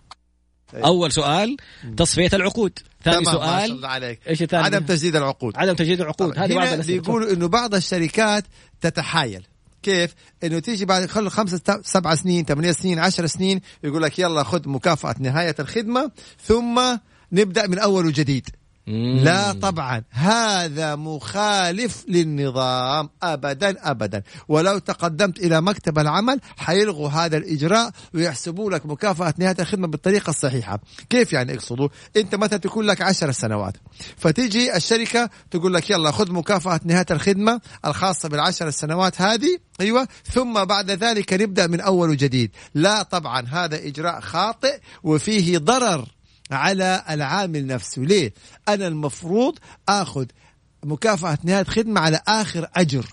[0.75, 1.57] أول سؤال
[1.97, 2.79] تصفية العقود.
[3.05, 4.21] ثاني تمام، ما شاء سؤال الله عليك.
[4.29, 5.53] إيش الثاني؟ عدم تجديد العقود.
[5.57, 6.39] عدم تجديد العقود.
[6.39, 7.01] هذه بعض هنا الأسئلة.
[7.01, 8.45] بيقولوا إنه بعض الشركات
[8.81, 9.47] تتحايل.
[9.87, 14.43] كيف؟ إنه تيجي بعد خل خمسة سبع سنين ثمانية سنين عشر سنين يقول لك يلا
[14.43, 16.11] خذ مكافأة نهاية الخدمة
[16.45, 16.97] ثم
[17.33, 18.49] نبدأ من أول وجديد
[18.87, 19.21] مم.
[19.25, 20.03] لا طبعا.
[20.11, 23.09] هذا مخالف للنظام.
[23.23, 24.23] ابدا ابدا.
[24.49, 30.81] ولو تقدمت إلى مكتب العمل حيلغوا هذا الإجراء ويحسبوا لك مكافأة نهاية الخدمة بالطريقة الصحيحة.
[31.11, 33.77] كيف يعني يقصدوا؟ أنت مثلا تكون لك عشر سنوات.
[34.17, 39.59] فتيجي الشركة تقول لك يلا خذ مكافأة نهاية الخدمة الخاصة بالعشر السنوات هذه.
[39.81, 40.09] أيوه.
[40.33, 42.51] ثم بعد ذلك نبدأ من أول وجديد.
[42.75, 46.16] لا طبعا هذا إجراء خاطئ وفيه ضرر.
[46.51, 48.03] على العامل نفسه.
[48.03, 48.35] ليه؟
[48.69, 50.27] أنا المفروض آخذ
[50.85, 53.07] مكافأة نهاية خدمة على آخر أجر.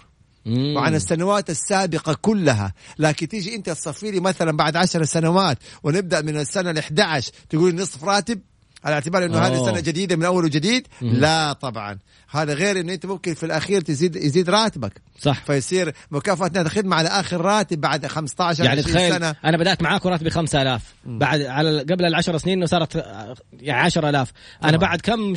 [0.46, 0.76] مم.
[0.76, 2.74] وعن السنوات السابقة كلها.
[3.00, 7.76] لكن تيجي أنت تصفي لي مثلا بعد عشر سنوات ونبدأ من السنة ال 11 تقول
[7.76, 8.41] نصف راتب
[8.84, 9.65] على اعتبار إنه هذه.
[9.65, 12.00] سنة جديدة من أول وجديد؟ لا طبعا.
[12.36, 15.02] هذا غير إنه أنت ممكن في الأخير تزيد يزيد راتبك.
[15.19, 15.43] صح.
[15.46, 19.36] فيصير مكافأة نهايه الخدمه على آخر راتب بعد 15 يعني 20 تخيل سنة.
[19.46, 24.32] أنا بدأت معاك وراتبي 5000 بعد على قبل العشر سنين صارت آه، يعني 10000
[24.63, 24.89] أنا طبعاً.
[24.89, 25.36] بعد كم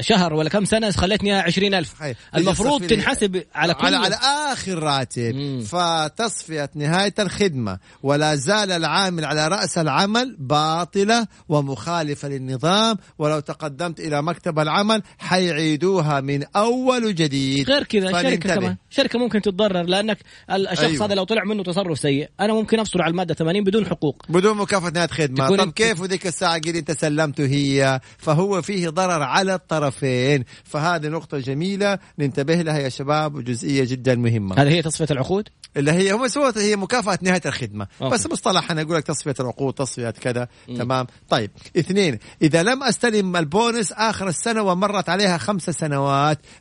[0.00, 2.16] شهر ولا كم سنة خلتني 20000 صحيح.
[2.36, 4.14] المفروض تنحسب على كل على, على
[4.52, 5.34] آخر راتب.
[5.34, 5.60] مم.
[5.60, 7.78] فتصفية نهاية الخدمة.
[8.02, 12.96] ولا زال العامل على رأس العمل باطلة ومخالفة للنظام.
[13.18, 18.10] ولو تقدمت إلى مكتب العمل حيعيدوها من أول وجديد غير كذا.
[18.10, 18.76] الشركة كمان.
[18.90, 20.18] شركة ممكن تتضرر لأنك
[20.50, 21.06] ال- الشخص أيوة.
[21.06, 24.22] هذا لو طلع منه تصرف سيء أنا ممكن أفصل على المادة 80 بدون حقوق.
[24.28, 25.48] بدون مكافأة نهاية خدمة.
[25.48, 30.44] طب أنت- كيف ذيك الساعة قل أنت سلمته هي فهو فيه ضرر على الطرفين.
[30.64, 31.98] فهذه نقطة جميلة.
[32.18, 34.62] ننتبه لها يا شباب وجزئية جدا مهمة.
[34.62, 37.86] هذه هي تصفية العقود؟ اللي هي هو سوى هي مكافأة نهاية الخدمة.
[38.02, 38.14] okay.
[38.14, 40.48] بس مصطلح أنا أقول لك تصفية العقود تصفية كذا.
[40.78, 41.06] تمام.
[41.28, 41.50] طيب.
[41.78, 46.07] اثنين إذا لم أستلم البونس آخر السنة ومرت عليها خمس سنوات.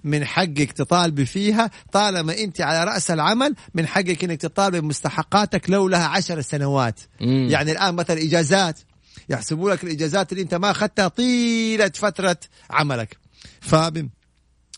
[0.03, 5.87] من حقك تطالبي فيها طالما أنت على رأس العمل من حقك أنك تطالبي بمستحقاتك لو
[5.87, 6.99] لها عشر سنوات.
[7.21, 7.47] مم.
[7.49, 8.79] يعني الآن مثلا إجازات
[9.29, 12.37] يحسبوا لك الإجازات اللي أنت ما أخذتها طيلة فترة
[12.69, 13.17] عملك.
[13.61, 14.09] فبم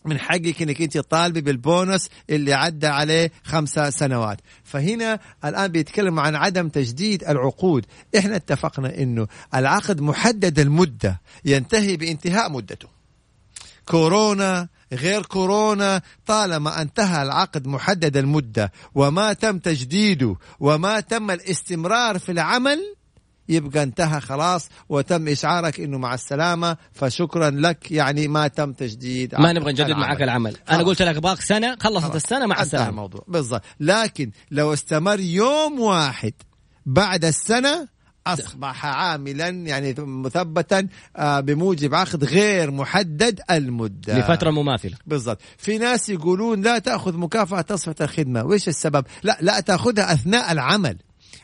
[0.04, 4.40] من حقك أنك أنت تطالبي بالبونص اللي عدى عليه خمسة سنوات.
[4.64, 7.86] فهنا الآن بيتكلم عن عدم تجديد العقود.
[8.18, 12.99] إحنا اتفقنا إنه العقد محدد المدة ينتهي بانتهاء مدته.
[13.86, 22.32] كورونا غير كورونا طالما انتهى العقد محدد المدة وما تم تجديده وما تم الاستمرار في
[22.32, 22.80] العمل
[23.48, 29.52] يبقى انتهى خلاص وتم إشعارك إنه مع السلامة فشكرا لك يعني ما تم تجديد ما
[29.52, 29.90] نبغى نجدد.
[29.90, 30.86] معك العمل أنا خلاص.
[30.88, 32.14] قلت لك ابغاك سنة خلصت خلاص.
[32.14, 36.32] السنة مع انتهى السلامة الموضوع بالضبط لكن لو استمر يوم واحد
[36.86, 37.88] بعد السنة
[38.26, 44.18] أصبح عاملا يعني مثبتا آه، بموجب عقد غير محدد المدة.
[44.18, 44.96] لفترة مماثلة.
[45.06, 45.38] بالضبط.
[45.58, 48.44] في ناس يقولون لا تأخذ مكافأة تصفية الخدمة.
[48.44, 50.96] وش السبب؟ لا لا تأخذها أثناء العمل.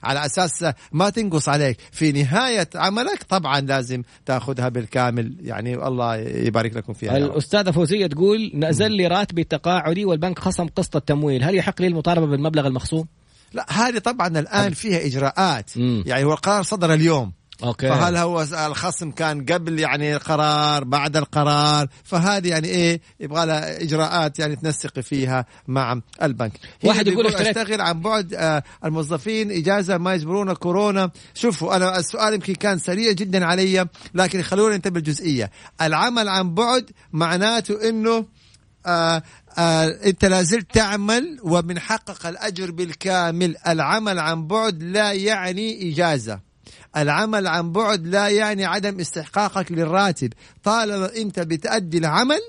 [0.02, 1.76] على أساس ما تنقص عليك.
[1.92, 5.36] في نهاية عملك طبعا لازم تأخذها بالكامل.
[5.40, 10.96] يعني الله يبارك لكم فيها الأستاذة فوزية تقول نزل لي راتبي التقاعدي والبنك خصم قسط
[10.96, 11.44] التمويل.
[11.44, 13.06] هل يحق لي المطالبة بالمبلغ المخصوم؟
[13.52, 15.70] لا هذه طبعا الآن فيها إجراءات.
[15.76, 16.02] مم.
[16.06, 17.32] يعني هو القرار صدر اليوم.
[17.64, 17.88] أوكي.
[17.88, 24.38] فهل هو الخصم كان قبل يعني القرار بعد القرار؟ فهذه يعني إيه يبغى لها إجراءات
[24.38, 26.52] يعني تنسقي فيها مع البنك.
[26.84, 31.10] واحد يقول أشتغل عن بعد آه الموظفين إجازة ما يجبرون كورونا.
[31.34, 35.50] شوفوا أنا السؤال يمكن كان سريع جدا علي لكن خلونا ننتبه الجزئيه
[35.82, 38.24] العمل عن بعد معناته إنه
[38.86, 39.22] آه
[39.58, 43.56] آه انت لازلت تعمل ومن حقق الأجر بالكامل.
[43.68, 46.40] العمل عن بعد لا يعني إجازة.
[46.96, 50.32] العمل عن بعد لا يعني عدم استحقاقك للراتب.
[50.64, 52.40] طالما انت بتأدي العمل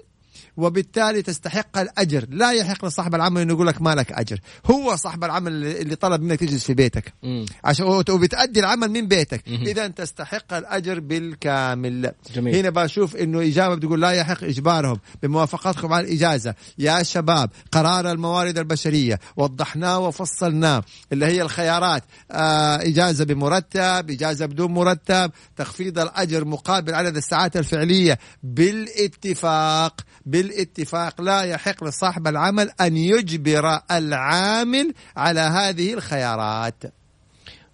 [0.58, 2.26] وبالتالي تستحق الأجر.
[2.30, 4.40] لا يحق لصاحب العمل إنه يقول لك ما لك أجر.
[4.66, 7.14] هو صاحب العمل اللي طلب منك تجلس في بيتك.
[7.24, 7.46] مم.
[7.64, 9.48] عشان وبتأدي العمل من بيتك.
[9.48, 12.12] إذا تستحق الأجر بالكامل.
[12.36, 12.56] جميل.
[12.56, 16.54] هنا بشوف إنه إجابة بتقول لا يحق إجبارهم بموافقتكم على الإجازة.
[16.78, 19.20] يا شباب قرار الموارد البشرية.
[19.38, 20.84] وضحناه وفصلناه.
[21.14, 22.04] اللي هي الخيارات.
[22.32, 25.32] آه إجازة بمرتب إجازة بدون مرتب.
[25.56, 28.20] تخفيض الأجر مقابل عدد الساعات الفعلية.
[28.44, 30.02] بالاتفاق
[30.48, 36.84] بالاتفاق لا يحق لصاحب العمل أن يجبر العامل على هذه الخيارات.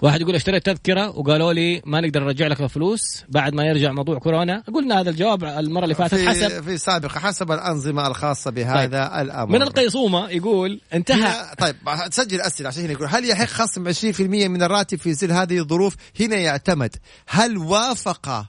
[0.01, 4.19] واحد يقول اشتريت تذكرة وقالوا لي ما نقدر نرجع لك الفلوس بعد ما يرجع موضوع
[4.19, 4.63] كورونا.
[4.73, 6.63] قلنا هذا الجواب المرة اللي فاتت في حسب.
[6.63, 9.21] في سابقة حسب الأنظمة الخاصة بهذا طيب.
[9.21, 9.51] الأمر.
[9.51, 11.55] من القيصومة يقول انتهى.
[11.59, 11.75] طيب
[12.11, 15.95] تسجل أسئلة عشان هنا يقول هل يحق خصم 20% من الراتب في ظل هذه الظروف؟
[16.19, 16.95] هنا يعتمد.
[17.27, 18.45] هل وافق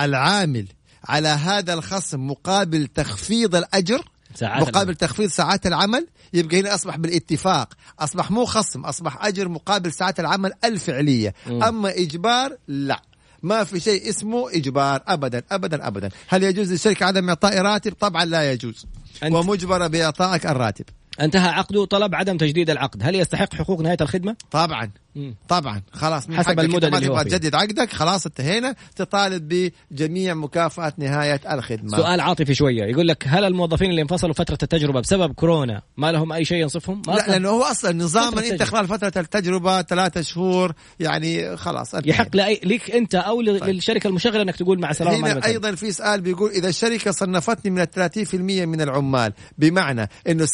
[0.00, 0.66] العامل
[1.04, 4.94] على هذا الخصم مقابل تخفيض الأجر ساعات مقابل العمل.
[4.94, 7.74] تخفيض ساعات العمل يبقى هنا أصبح بالاتفاق.
[8.00, 11.62] أصبح مو خصم أصبح أجر مقابل ساعات العمل الفعليه م.
[11.62, 13.02] أما إجبار لا.
[13.42, 16.08] ما في شيء اسمه إجبار ابدا ابدا ابدا.
[16.28, 18.86] هل يجوز للشركة عدم إعطاء راتب؟ طبعا لا يجوز.
[19.22, 20.84] أنت ومجبرة بإعطائك الراتب.
[21.20, 23.02] انتهى عقده طلب عدم تجديد العقد.
[23.02, 24.90] هل يستحق حقوق نهاية الخدمة؟ طبعا.
[25.14, 25.34] مم.
[25.48, 28.74] طبعا خلاص حسب المدة اللي تبغى تجدد عقدك خلاص انتهينا.
[28.96, 31.96] تطالب بجميع مكافاه نهاية الخدمة.
[31.96, 32.84] سؤال عاطفي شوية.
[32.84, 37.02] يقول لك هل الموظفين اللي انفصلوا فترة التجربة بسبب كورونا ما لهم أي شيء ينصفهم؟
[37.06, 42.16] لا لأنه هو أصلا نظاما أنت خلال فترة التجربة ثلاثة شهور يعني خلاص انتهينا.
[42.16, 43.64] يحق لأي لك أنت أو طيب.
[43.64, 47.80] للشركة المشغلة إنك تقول مع السلامه هنا أيضا في سؤال بيقول إذا الشركة صنفتني من
[47.80, 50.48] ال 30% من العمال بمعنى إنه 70%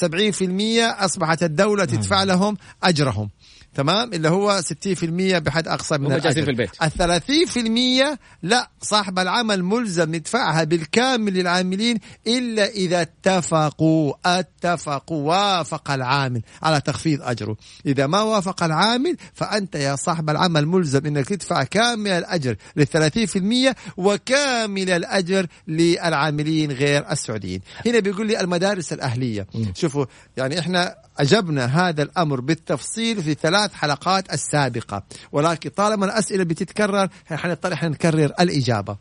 [1.04, 3.30] أصبحت الدولة تدفع لهم أجرهم.
[3.76, 6.70] تمام؟ اللي هو 60% بحد أقصى من الأجر في البيت.
[6.82, 14.14] ال 30% لا صاحب العمل ملزم يدفعها بالكامل للعاملين إلا إذا اتفقوا.
[14.26, 15.28] اتفقوا.
[15.28, 17.56] وافق العامل على تخفيض أجره.
[17.86, 23.76] إذا ما وافق العامل فأنت يا صاحب العمل ملزم إنك تدفع كامل الأجر لل 30%
[23.96, 27.60] وكامل الأجر للعاملين غير السعوديين.
[27.86, 29.46] هنا بيقول لي المدارس الأهلية.
[29.74, 35.02] شوفوا يعني إحنا أجبنا هذا الأمر بالتفصيل في ثلاث حلقات السابقة.
[35.32, 38.96] ولكن طالما الأسئلة بتتكرر حنضطر نكرر الإجابة.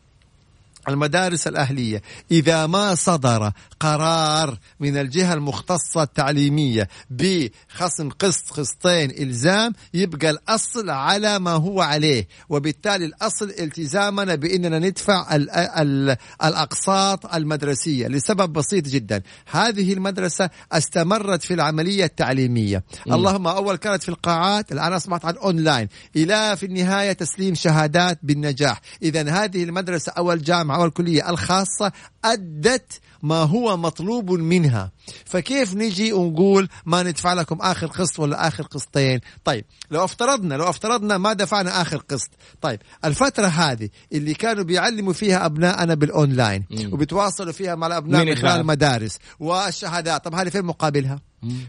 [0.88, 2.02] المدارس الأهلية.
[2.30, 11.38] إذا ما صدر قرار من الجهة المختصة التعليمية بخصم قسط قسطين إلزام يبقى الأصل على
[11.38, 19.22] ما هو عليه وبالتالي الأصل التزامنا بأننا ندفع ال ال الأقساط المدرسية لسبب بسيط جدا.
[19.46, 22.84] هذه المدرسة استمرت في العملية التعليمية.
[23.06, 23.14] م.
[23.14, 28.80] اللهم أول كانت في القاعات الآن أصبحت على الأونلاين إلى في النهاية تسليم شهادات بالنجاح.
[29.02, 31.92] إذا هذه المدرسة أو الجامعة أو الكلية الخاصة
[32.24, 34.90] أدت ما هو مطلوب منها.
[35.24, 40.68] فكيف نجي ونقول ما ندفع لكم آخر قسط ولا آخر قسطين؟ طيب لو افترضنا لو
[40.70, 42.30] افترضنا ما دفعنا آخر قسط.
[42.60, 46.92] طيب الفترة هذه اللي كانوا بيعلموا فيها أبنائنا بالأونلاين مم.
[46.92, 50.24] وبيتواصلوا فيها مع الأبناء من خلال؟ المدارس والشهادات.
[50.24, 51.20] طب هذه فين مقابلها؟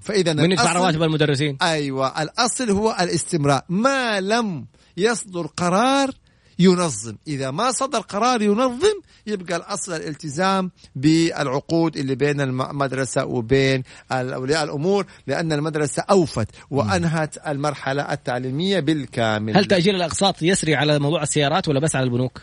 [0.01, 1.57] فإذا من يدفع الأصل- رواتب المدرسين.
[1.61, 3.61] أيوه الأصل هو الاستمرار.
[3.69, 4.65] ما لم
[4.97, 6.11] يصدر قرار
[6.59, 7.15] ينظم.
[7.27, 8.96] إذا ما صدر قرار ينظم
[9.27, 18.13] يبقى الأصل الالتزام بالعقود اللي بين المدرسة وبين اولياء الأمور لأن المدرسة أوفت وأنهت المرحلة
[18.13, 19.57] التعليمية بالكامل.
[19.57, 22.41] هل تأجيل الأقساط يسري على موضوع السيارات ولا بس على البنوك؟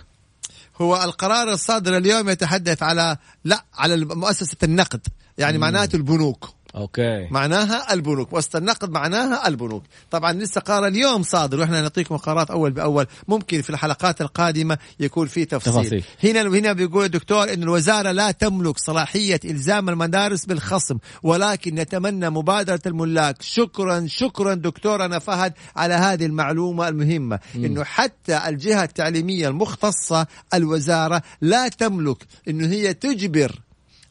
[0.80, 5.00] هو القرار الصادر اليوم يتحدث على لا على مؤسسه النقد
[5.38, 6.54] يعني معناته البنوك.
[6.76, 7.28] أوكي.
[7.30, 9.82] معناها البنوك وسط النقد معناها البنوك.
[10.10, 13.06] طبعا لسه قرار اليوم صادر وإحنا نعطيكم قرارات أول بأول.
[13.28, 16.04] ممكن في الحلقات القادمة يكون في تفصيل, تفاصيل.
[16.24, 22.80] هنا هنا بيقول الدكتور إن الوزارة لا تملك صلاحية إلزام المدارس بالخصم ولكن نتمنى مبادرة
[22.86, 23.42] الملاك.
[23.42, 27.38] شكرا شكرا دكتورنا فهد على هذه المعلومة المهمة.
[27.56, 33.60] إنه حتى الجهة التعليمية المختصة الوزارة لا تملك إنه هي تجبر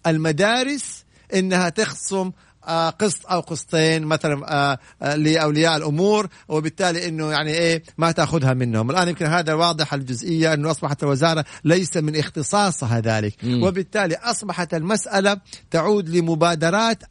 [0.08, 1.04] المدارس
[1.34, 2.32] إنها تخصم
[2.90, 8.92] قسط أو قسطين مثلا آه، آه، لأولياء الأمور وبالتالي إنه يعني إيه ما تأخذها منهم
[8.92, 13.64] الآن يمكن هذا واضح الجزئية إنه أصبحت الوزاره ليس من اختصاصها ذلك مم.
[13.64, 15.38] وبالتالي أصبحت المسألة
[15.72, 17.04] تعود لمبادرات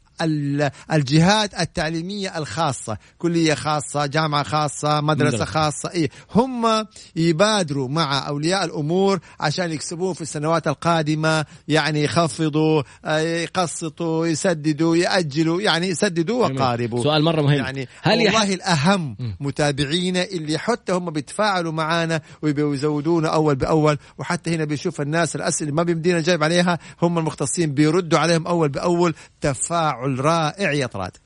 [0.91, 5.45] الجهات التعليمية الخاصة كلية خاصة جامعة خاصة مدرسة.
[5.45, 6.09] خاصة إيه.
[6.35, 6.85] هم
[7.15, 15.61] يبادروا مع أولياء الأمور عشان يكسبون في السنوات القادمة يعني يخفضوا آه، يقسطوا يسددوا يأجلوا
[15.61, 16.47] يعني يسددوا.
[16.47, 17.03] وقاربوا.
[17.03, 17.53] سؤال مرة مهم.
[17.53, 18.33] يعني هل يح...
[18.33, 25.35] والله الأهم متابعينا اللي حتى هم بيتفاعلوا معانا وبيزودونا أول بأول وحتى هنا بيشوف الناس
[25.35, 30.02] الأسئلة ما بيمدينا نجاوب عليها هم المختصين بيردوا عليهم أول بأول تفاعل.
[30.03, 31.17] رائع يا طراد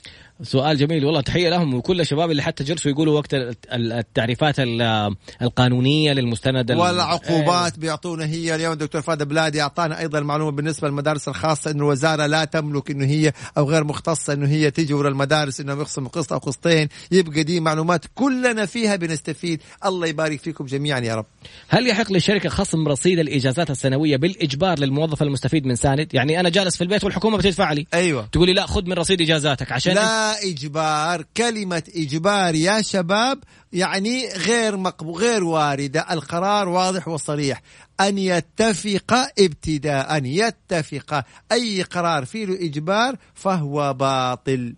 [0.44, 1.06] سؤال جميل.
[1.06, 6.14] والله تحية لهم وكل الشباب اللي حتى جلسوا يقولوا وقت ال- ال- التعريفات ال- القانونية
[6.14, 8.74] للمستند ال- والعقوبات بيعطونا هي اليوم.
[8.74, 13.34] الدكتور فهد بلادي أعطانا أيضا المعلومه بالنسبة للمدارس الخاصة انه الوزارة لا تملك إنه هي
[13.58, 16.88] أو غير مختصة إنه هي تجبر المدارس إنهم يخصموا قسط أو قسطين.
[17.12, 19.62] يبقى دي معلومات كلنا فيها بنستفيد.
[19.86, 21.26] الله يبارك فيكم جميعا يا رب.
[21.70, 26.76] هل يحق للشركة خصم رصيد الإجازات السنوية بالإجبار للموظف المستفيد من ساند؟ يعني أنا جالس
[26.78, 27.88] في البيت والحكومة بتدفع لي.
[27.94, 28.28] أيوه.
[28.32, 33.40] تقول لي لا خذ من رصيد إجازاتك عشان لا إجبار كلمة إجبار يا شباب
[33.74, 37.62] يعني غير مقبول غير واردة القرار واضح وصريح
[38.00, 44.76] أن يتفق ابتداء يتفق أي قرار فيه له إجبار فهو باطل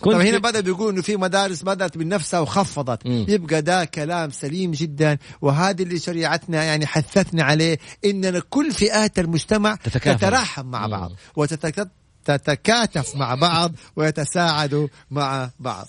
[0.00, 3.26] كنت طب هنا بدأ بيقول إنه في مدارس بدأت من نفسها وخفضت مم.
[3.28, 9.74] يبقى ده كلام سليم جدا وهذا اللي شريعتنا يعني حثتنا عليه إننا كل فئات المجتمع
[9.74, 10.18] تتكافل.
[10.18, 10.86] تتراحم مع.
[10.86, 11.88] بعض وتتك...
[12.30, 15.86] تتكاتف مع بعض ويتساعدوا مع بعض.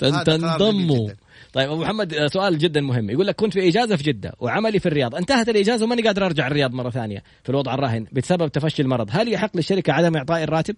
[0.58, 1.10] تنضموا.
[1.54, 3.10] طيب أبو محمد آه، سؤال جدا مهم.
[3.10, 5.16] يقول لك كنت في إجازة في جدة وعملي في الرياض.
[5.16, 9.08] انتهت الإجازة وماني قادر أرجع الرياض مرة ثانية في الوضع الراهن بسبب تفشي المرض.
[9.12, 10.76] هل يحق للشركة عدم إعطاء الراتب؟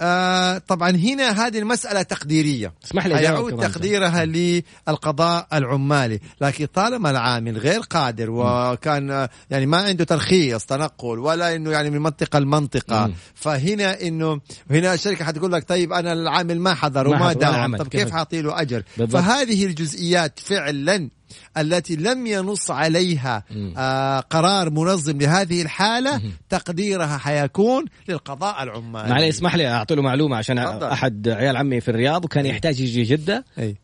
[0.00, 3.60] آه طبعا هنا هذه المسألة تقديرية اسمح لي يعود.
[3.60, 11.54] تقديرها للقضاء العمالي لكن طالما العامل غير قادر وكان يعني ما عنده ترخيص تنقل ولا
[11.56, 13.14] إنه يعني من منطقة لمنطقة مم.
[13.34, 14.40] فهنا إنه
[14.70, 17.78] هنا الشركة حتقول لك طيب أنا العامل ما حضر ما وما داوم عمل.
[17.78, 19.22] طب كيف- حاعطي له أجر بالضبط.
[19.22, 21.08] فهذه الجزئيات فعلا
[21.56, 23.44] التي لم ينص عليها.
[23.76, 30.36] آه قرار منظم لهذه الحالة تقديرها حيكون للقضاء العمالي معلي اسمح لي اعطي له معلومة
[30.36, 30.86] عشان تفضل.
[30.86, 33.76] أحد عيال عمي في الرياض وكان يحتاج يجي جدة أي.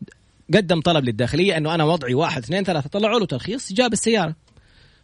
[0.53, 4.35] قدم طلب للداخلية إنه أنا وضعي واحد اثنين ثلاثة طلعوا له ترخيص جاب السيارة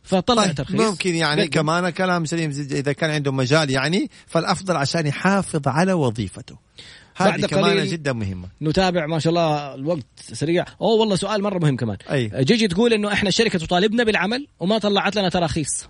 [0.04, 1.52] فطلع طيب ترخيص ممكن يعني قدم.
[1.52, 6.56] كمان كلام سليم إذا كان عنده مجال يعني فالأفضل عشان يحافظ على وظيفته
[7.30, 8.48] بعد كمان قليل جدا مهمة.
[8.62, 10.66] نتابع ما شاء الله الوقت سريع.
[10.82, 11.98] أوه والله سؤال مرة مهم كمان.
[12.12, 12.32] أي.
[12.44, 15.88] جيجي تقول إنه إحنا الشركة تطالبنا بالعمل وما طلعت لنا تراخيص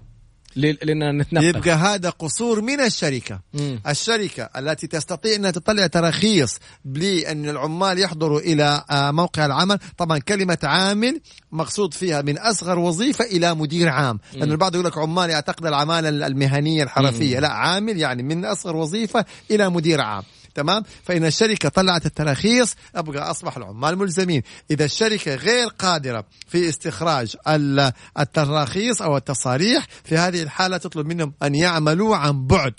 [0.55, 3.39] لأننا نتنقل يبقى هذا قصور من الشركة.
[3.53, 3.81] مم.
[3.87, 9.77] الشركة التي تستطيع إنها تطلع تراخيص لأن العمال يحضروا إلى آه، موقع العمل.
[9.97, 11.21] طبعا كلمة عامل
[11.51, 14.19] مقصود فيها من أصغر وظيفة إلى مدير عام.
[14.33, 17.39] لأنه البعض يقول لك عمال يعتقد العمالة المهنية الحرفية.
[17.39, 20.23] لا عامل يعني من أصغر وظيفة إلى مدير عام.
[20.55, 24.41] تمام؟ فإن الشركة طلعت التراخيص أبقى أصبح العمال ملزمين.
[24.71, 31.33] إذا الشركة غير قادرة في استخراج ال- التراخيص أو التصاريح في هذه الحالة تطلب منهم
[31.43, 32.73] أن يعملوا عن بعد.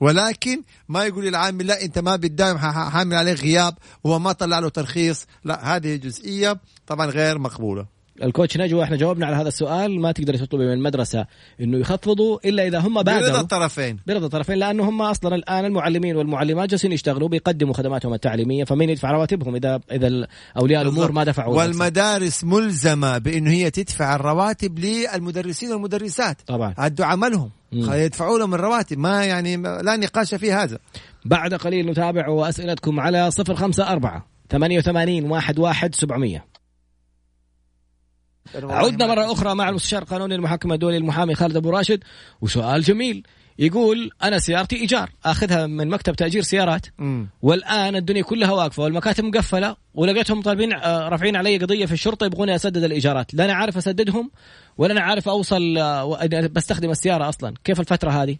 [0.00, 4.68] ولكن ما يقول للعامل لا أنت ما بتداوم حامل عليه غياب وهو ما طلع له
[4.68, 5.26] ترخيص.
[5.44, 7.97] لا هذه جزئية طبعا غير مقبولة.
[8.22, 11.26] الكوتش نجوى إحنا جاوبنا على هذا السؤال ما تقدر تطلبي من المدرسة
[11.60, 13.98] إنه يخفضوا إلا إذا هم برضا بادروا الطرفين.
[14.06, 19.10] برضا الطرفين لأنه هم أصلا الآن المعلمين والمعلمات جالسين يشتغلوا بيقدموا خدماتهم التعليمية فمين يدفع
[19.10, 26.36] رواتبهم؟ إذا إذا أولياء الأمور ما دفعوا والمدارس ملزمة بإنه هي تدفع الرواتب للمدرسين والمدرسات.
[26.46, 26.74] طبعا.
[26.78, 27.50] عدوا عملهم.
[27.72, 28.98] يدفعوا لهم الرواتب.
[28.98, 30.78] ما يعني لا نقاش في هذا.
[31.24, 36.44] بعد قليل نتابع واسئلتكم على 054 88 11 700
[38.54, 42.04] عدنا مرة أخرى مع المستشار القانوني المحكم الدولي المحامي خالد أبو راشد
[42.40, 43.26] وسؤال جميل.
[43.58, 46.86] يقول أنا سيارتي إيجار أخذها من مكتب تأجير سيارات.
[46.98, 47.28] مم.
[47.42, 52.54] والآن الدنيا كلها واقفة والمكاتب مقفلة ولقيتهم طالبين آه، رافعين علي قضية في الشرطة يبغوني
[52.54, 53.34] أسدد الإيجارات.
[53.34, 54.30] لا أنا عارف أسددهم
[54.78, 57.54] ولا أنا عارف أوصل آه، بستخدم السيارة أصلا.
[57.64, 58.36] كيف الفترة هذه؟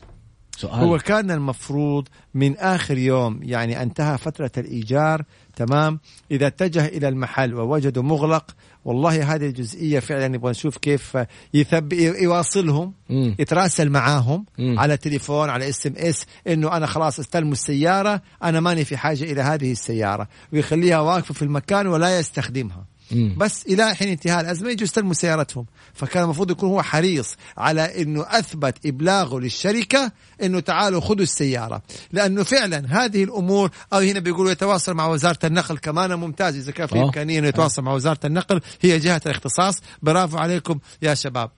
[0.59, 0.75] سؤال.
[0.75, 5.25] هو كان المفروض من آخر يوم يعني انتهى فترة الإيجار
[5.59, 6.01] تمام
[6.31, 8.45] إذا اتجه إلى المحل ووجده مغلق
[8.85, 11.19] والله هذه الجزئية فعلا نبغى نشوف كيف
[11.55, 13.35] يثب يواصلهم مم.
[13.39, 14.79] يتراسل معاهم مم.
[14.79, 19.73] على تليفون على SMS إنه أنا خلاص استلموا السيارة أنا ماني في حاجة إلى هذه
[19.73, 23.35] السيارة ويخليها واقفة في المكان ولا يستخدمها مم.
[23.39, 25.67] بس إلى حين انتهاء الأزمة يجوا يستلموا سيارتهم.
[25.95, 31.83] فكان المفروض يكون هو حريص على إنه أثبت إبلاغه للشركة إنه تعالوا خذوا السيارة.
[32.13, 36.57] لأنه فعلا هذه الأمور أو هنا بيقولوا يتواصل مع وزارة النقل كمان ممتاز.
[36.57, 37.05] إذا كان في آه.
[37.05, 39.75] إمكانية إنه يتواصل مع وزارة النقل هي جهة الاختصاص.
[40.03, 41.58] برافو عليكم يا شباب.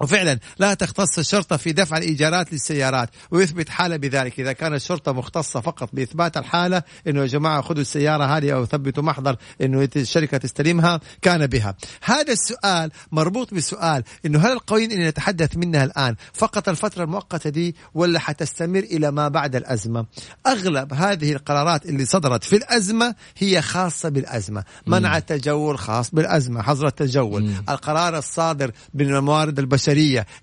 [0.00, 4.40] وفعلا لا تختص الشرطة في دفع الإيجارات للسيارات ويثبت حالة بذلك.
[4.40, 9.02] إذا كانت الشرطة مختصة فقط بإثبات الحالة إنه يا جماعة خذوا السيارة هذه أو ثبتوا
[9.02, 11.74] محضر إنه الشركة تستلمها كان بها.
[12.02, 17.76] هذا السؤال مربوط بسؤال إنه هل القوانين اللي نتحدث منها الآن فقط الفترة المؤقتة دي
[17.94, 20.06] ولا حتستمر إلى ما بعد الأزمة؟
[20.46, 24.64] أغلب هذه القرارات اللي صدرت في الأزمة هي خاصة بالأزمة.
[24.86, 27.50] منع التجول خاص بالأزمة حظر التجول.
[27.68, 29.85] القرار الصادر من الموارد البشرية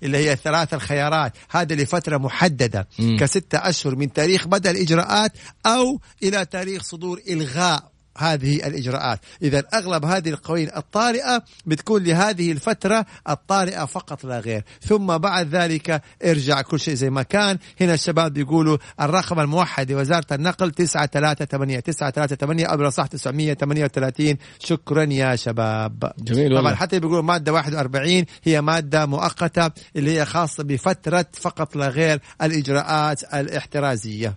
[0.04, 1.34] اللي هي الثلاث الخيارات.
[1.50, 2.88] هذا لفترة محددة.
[3.00, 3.18] مم.
[3.20, 5.32] كستة أشهر من تاريخ بدء الإجراءات
[5.66, 7.93] أو إلى تاريخ صدور إلغاء.
[8.18, 9.20] هذه الإجراءات.
[9.42, 14.64] إذا أغلب هذه القوانين الطارئة بتكون لهذه الفترة الطارئة فقط لا غير.
[14.82, 17.58] ثم بعد ذلك ارجع كل شيء زي ما كان.
[17.82, 26.12] هنا الشباب بيقولوا الرقم الموحد لوزارة النقل 938 938 أو صح 938 شكرا يا شباب.
[26.20, 31.88] جميل طبعا حتى بيقولوا مادة 41 هي مادة مؤقتة اللي هي خاصة بفترة فقط لا
[31.88, 34.36] غير الإجراءات الاحترازية.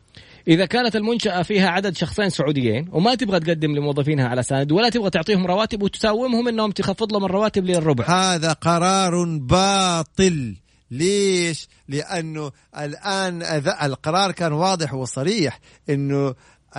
[0.48, 5.10] إذا كانت المنشأة فيها عدد شخصين سعوديين وما تبغى تقدم لموظفينها على ساند ولا تبغى
[5.10, 10.56] تعطيهم رواتب وتساومهم إنهم تخفض لهم الرواتب للربع هذا قرار باطل
[10.90, 16.34] ليش؟ لأنه الآن ذا- القرار كان واضح وصريح أنه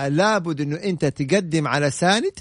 [0.08, 2.32] لابد أنه أنت تقدم على ساند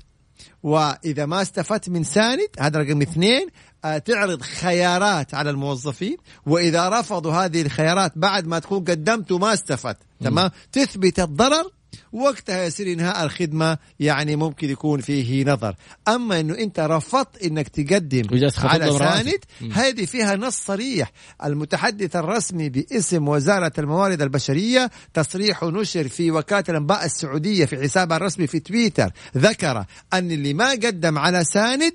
[0.64, 3.48] وإذا ما استفدت من ساند هذا رقم اثنين
[3.86, 9.98] آه، تعرض خيارات على الموظفين وإذا رفضوا هذه الخيارات بعد ما تكون قدمت وما استفدت
[10.20, 11.72] تمام؟ تثبت الضرر
[12.14, 15.76] وقتها يصير انهاء الخدمة يعني ممكن يكون فيه نظر
[16.08, 18.24] أما إنه أنت رفضت إنك تقدم
[18.70, 18.86] على.
[19.16, 19.40] ساند.
[19.74, 21.12] هذه فيها نص صريح
[21.46, 28.48] المتحدث الرسمي باسم وزارة الموارد البشرية تصريح نشر في وكالة الأنباء السعودية في حسابها الرسمي
[28.48, 31.94] في تويتر ذكر أن اللي ما قدم على ساند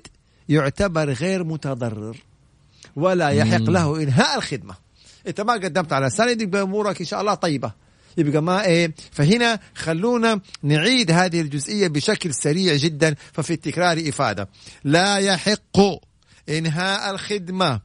[0.49, 2.17] يعتبر غير متضرر
[2.95, 3.61] ولا يحق.
[3.69, 4.75] له إنهاء الخدمة
[5.27, 7.71] إنت ما قدمت على ساند يبقى أمورك إن شاء الله طيبة
[8.17, 14.49] يبقى ما إيه فهنا خلونا نعيد هذه الجزئية بشكل سريع جدا ففي التكرار إفادة.
[14.83, 15.77] لا يحق
[16.49, 17.81] إنهاء الخدمة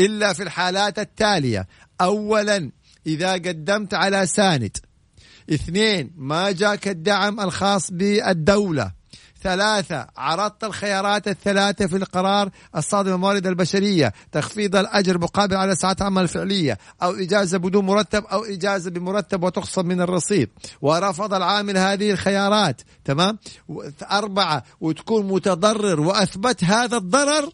[0.00, 1.68] إلا في الحالات التالية.
[2.00, 2.70] اولا
[3.06, 4.76] إذا قدمت على ساند
[5.50, 8.95] اثنين ما جاك الدعم الخاص بالدولة.
[9.46, 10.06] ثلاثة.
[10.16, 14.12] عرضت الخيارات الثلاثة في القرار الصادر من الموارد البشرية.
[14.32, 16.78] تخفيض الأجر مقابل على ساعات العمل الفعلية.
[17.02, 20.48] أو إجازة بدون مرتب أو إجازة بمرتب وتخصم من الرصيد.
[20.82, 22.80] ورفض العامل هذه الخيارات.
[23.04, 23.38] تمام؟
[24.10, 24.62] أربعة.
[24.80, 26.00] وتكون متضرر.
[26.00, 27.50] وأثبت هذا الضرر.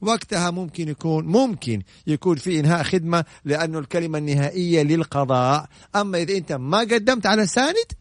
[0.00, 5.66] وقتها ممكن يكون ممكن يكون في إنهاء خدمة لأنه الكلمة النهائية للقضاء.
[5.96, 7.92] أما إذا أنت ما قدمت على ساند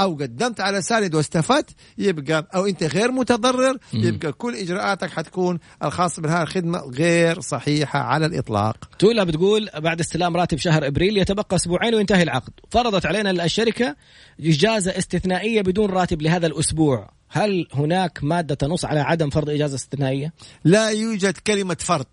[0.00, 6.22] أو قدمت على ساند واستفدت يبقى أو أنت غير متضرر يبقى كل إجراءاتك حتكون الخاصه
[6.22, 8.76] بهذه الخدمة غير صحيحة على الإطلاق.
[8.98, 12.52] تولا بتقول بعد استلام راتب شهر إبريل يتبقى أسبوعين وينتهي العقد.
[12.70, 13.96] فرضت علينا الشركة
[14.40, 17.10] إجازة استثنائية بدون راتب لهذا الأسبوع.
[17.28, 20.32] هل هناك مادة تنص على عدم فرض إجازة استثنائية؟
[20.64, 22.06] لا يوجد كلمة فرض.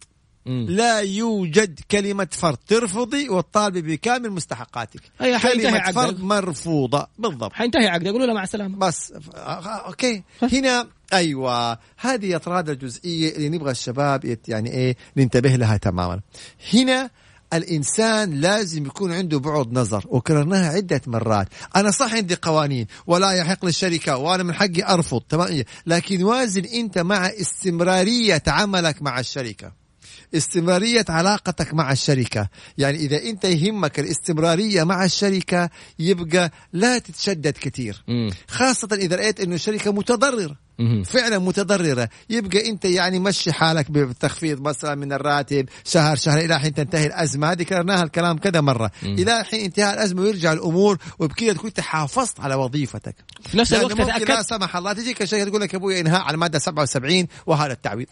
[0.46, 0.66] مم.
[0.70, 2.58] لا يوجد كلمة فرض.
[2.68, 5.02] ترفضي وتطالبي بكامل مستحقاتك.
[5.20, 5.92] حينتهي كلمة.
[5.92, 7.08] فرض مرفوضة.
[7.20, 7.54] بالضبط.
[7.54, 8.78] حينتهي عقد يقولوا له مع السلامة.
[8.78, 10.24] بس ف- آه، okay.
[10.54, 16.20] هنا أيوه هذه اطراد الجزئية اللي نبغى الشباب يعني إيه ننتبه لها تماما.
[16.74, 17.10] هنا
[17.54, 21.48] الإنسان لازم يكون عنده بعد نظر وكررناها عدة مرات.
[21.76, 26.98] أنا صح عندي قوانين ولا يحق للشركة وأنا من حقي أرفض تمام؟ لكن وازن أنت
[26.98, 29.81] مع استمرارية عملك مع الشركة.
[30.36, 32.48] استمرارية علاقتك مع الشركة.
[32.78, 35.70] يعني إذا أنت يهمك الاستمرارية مع الشركة
[36.00, 38.04] يبقى لا تتشدد كثير.
[38.48, 40.56] خاصة إذا رأيت أنه الشركة متضررة.
[41.06, 42.10] فعلا متضررة.
[42.30, 47.52] يبقى أنت يعني مشي حالك بالتخفيض مثلا من الراتب شهر شهر إلى حين تنتهي الأزمة.
[47.52, 48.92] هذه كررناها الكلام كذا مرة.
[49.04, 53.16] إلى حين انتهاء الأزمة ويرجع الأمور وبكذا تكون حافظت على وظيفتك.
[53.50, 56.60] في نفس الوقت لا سمح الله تجيك الشركة تقول لك يا أبوي إنهاء على المادة
[56.60, 58.08] 77 وهذا التعويض.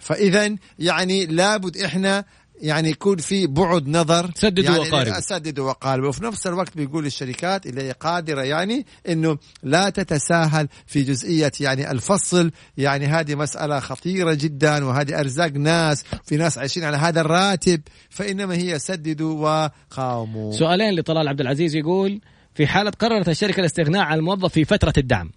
[0.00, 2.24] فاذا يعني لابد إحنا
[2.60, 4.30] يعني يكون في بعد نظر.
[4.34, 5.20] سددوا يعني وقاربوا.
[5.20, 6.08] سددوا وقاربوا.
[6.08, 11.90] وفي نفس الوقت بيقول للشركات اللي هي قادرة يعني إنه لا تتساهل في جزئية يعني
[11.90, 12.50] الفصل.
[12.76, 16.04] يعني هذه مسألة خطيرة جدا وهذه أرزاق ناس.
[16.24, 17.80] في ناس عايشين على هذا الراتب.
[18.10, 20.52] فإنما هي سددوا وقاوموا.
[20.52, 22.20] سؤالين لطلال عبد العزيز يقول
[22.54, 25.30] في حالة قررت الشركة الاستغناء عن الموظف في فترة الدعم.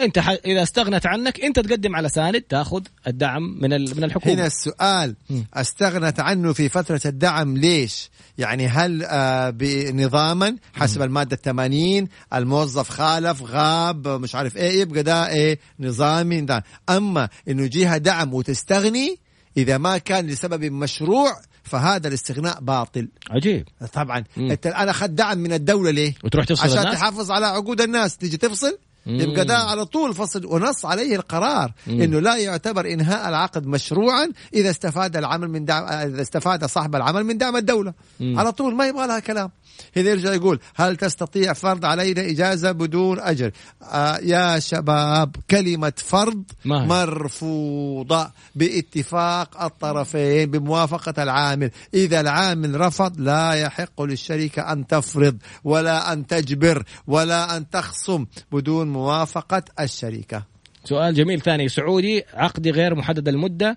[0.00, 0.28] انت ح...
[0.28, 3.96] إذا استغنت عنك انت تقدم على ساند تاخذ الدعم من ال...
[3.96, 4.34] من الحكومة.
[4.34, 5.16] هنا السؤال.
[5.54, 13.42] استغنت عنه في فترة الدعم ليش؟ يعني هل آه بنظاما حسب المادة 80 الموظف خالف
[13.42, 16.64] غاب مش عارف إيه يبقى ده إيه نظامي ده.
[16.90, 19.16] أما إنه جهة دعم وتستغني
[19.56, 23.08] إذا ما كان لسبب مشروع فهذا الاستغناء باطل.
[23.30, 23.68] عجيب.
[23.92, 24.24] طبعا.
[24.36, 24.50] مم.
[24.50, 28.16] أنت الآن أخذت دعم من الدولة ليه؟ وتروح تفصل عشان الناس؟ تحافظ على عقود الناس.
[28.16, 28.78] تيجي تفصل.
[29.06, 32.02] يبقى ده على طول فصل ونص عليه القرار مم.
[32.02, 37.24] إنه لا يعتبر إنهاء العقد مشروعا إذا استفاد العمل من دعم إذا استفاد صاحب العمل
[37.24, 38.38] من دعم الدولة مم.
[38.38, 39.50] على طول ما يبغى لها كلام
[39.96, 43.50] هنا يرجع يقول هل تستطيع فرض علينا إجازة بدون أجر
[43.82, 53.20] آه يا شباب كلمة فرض ما هي؟ مرفوضة باتفاق الطرفين بموافقة العامل إذا العامل رفض
[53.20, 60.44] لا يحق للشركه أن تفرض ولا أن تجبر ولا أن تخصم بدون موافقة الشركة.
[60.84, 61.68] سؤال جميل ثاني.
[61.68, 63.76] سعودي عقدي غير محدد المدة.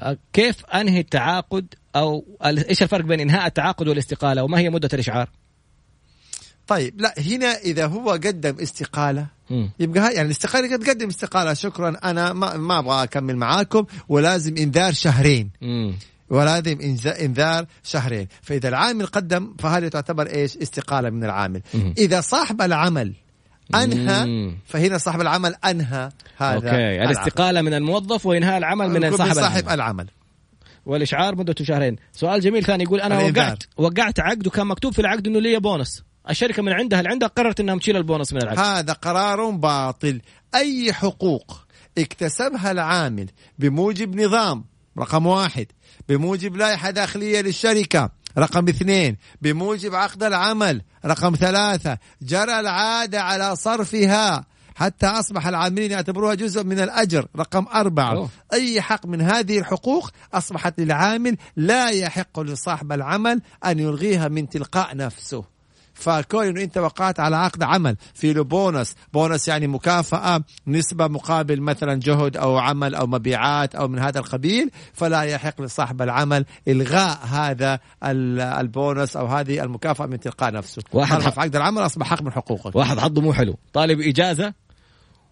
[0.00, 1.74] آه، كيف أنهي التعاقد
[2.46, 5.30] ال- إيش الفرق بين إنهاء التعاقد والاستقالة وما هي مدة الإشعار؟
[6.66, 9.70] طيب لا هنا إذا هو قدم استقالة مم.
[9.80, 11.54] يبقى يعني الاستقالة قد قدم استقالة.
[11.54, 13.84] شكرا أنا ما, ما أبغى أكمل معاكم.
[14.08, 15.50] ولازم إنذار شهرين.
[15.62, 15.94] مم.
[16.30, 16.78] ولازم
[17.20, 18.28] إنذار شهرين.
[18.42, 21.62] فإذا العامل قدم فهذه تعتبر إيش؟ استقالة من العامل.
[21.74, 21.94] مم.
[21.98, 23.12] إذا صاحب العمل
[23.74, 24.52] أنهى.
[24.66, 27.04] فهنا صاحب العمل أنهى هذا أوكي.
[27.04, 29.74] الاستقالة من الموظف وإنهاء العمل من صاحب, صاحب العمل.
[29.74, 30.06] العمل
[30.86, 33.44] والإشعار مدته شهرين سؤال جميل ثاني يقول أنا الإنذار.
[33.44, 37.28] وقعت وقعت عقد وكان مكتوب في العقد إنه لي بونص الشركة من عندها اللي عندها
[37.28, 40.20] قررت إنها تشيل البونص من العقد هذا قرار باطل
[40.54, 41.60] أي حقوق
[41.98, 43.26] اكتسبها العامل
[43.58, 44.64] بموجب نظام
[44.98, 45.66] رقم واحد
[46.08, 50.82] بموجب لائحة داخلية للشركة رقم اثنين بموجب عقد العمل.
[51.06, 54.46] رقم ثلاثة جرى العادة على صرفها.
[54.74, 57.28] حتى أصبح العاملين يعتبروها جزء من الأجر.
[57.36, 58.28] رقم أربعة أوه.
[58.52, 64.96] أي حق من هذه الحقوق أصبحت للعامل لا يحق لصاحب العمل أن يلغيها من تلقاء
[64.96, 65.55] نفسه.
[65.98, 68.94] فكون انه انت وقعت على عقد عمل في له بونص.
[69.12, 74.70] بونص يعني مكافأة نسبة مقابل مثلا جهد أو عمل أو مبيعات أو من هذا القبيل
[74.92, 80.82] فلا يحق لصاحب العمل إلغاء هذا ال- البونص أو هذه المكافأة من تلقاء نفسه.
[80.92, 83.58] واحد حق- عقد العمل أصبح حق من حقوقك واحد حظه مو حلو.
[83.72, 84.54] طالب إجازة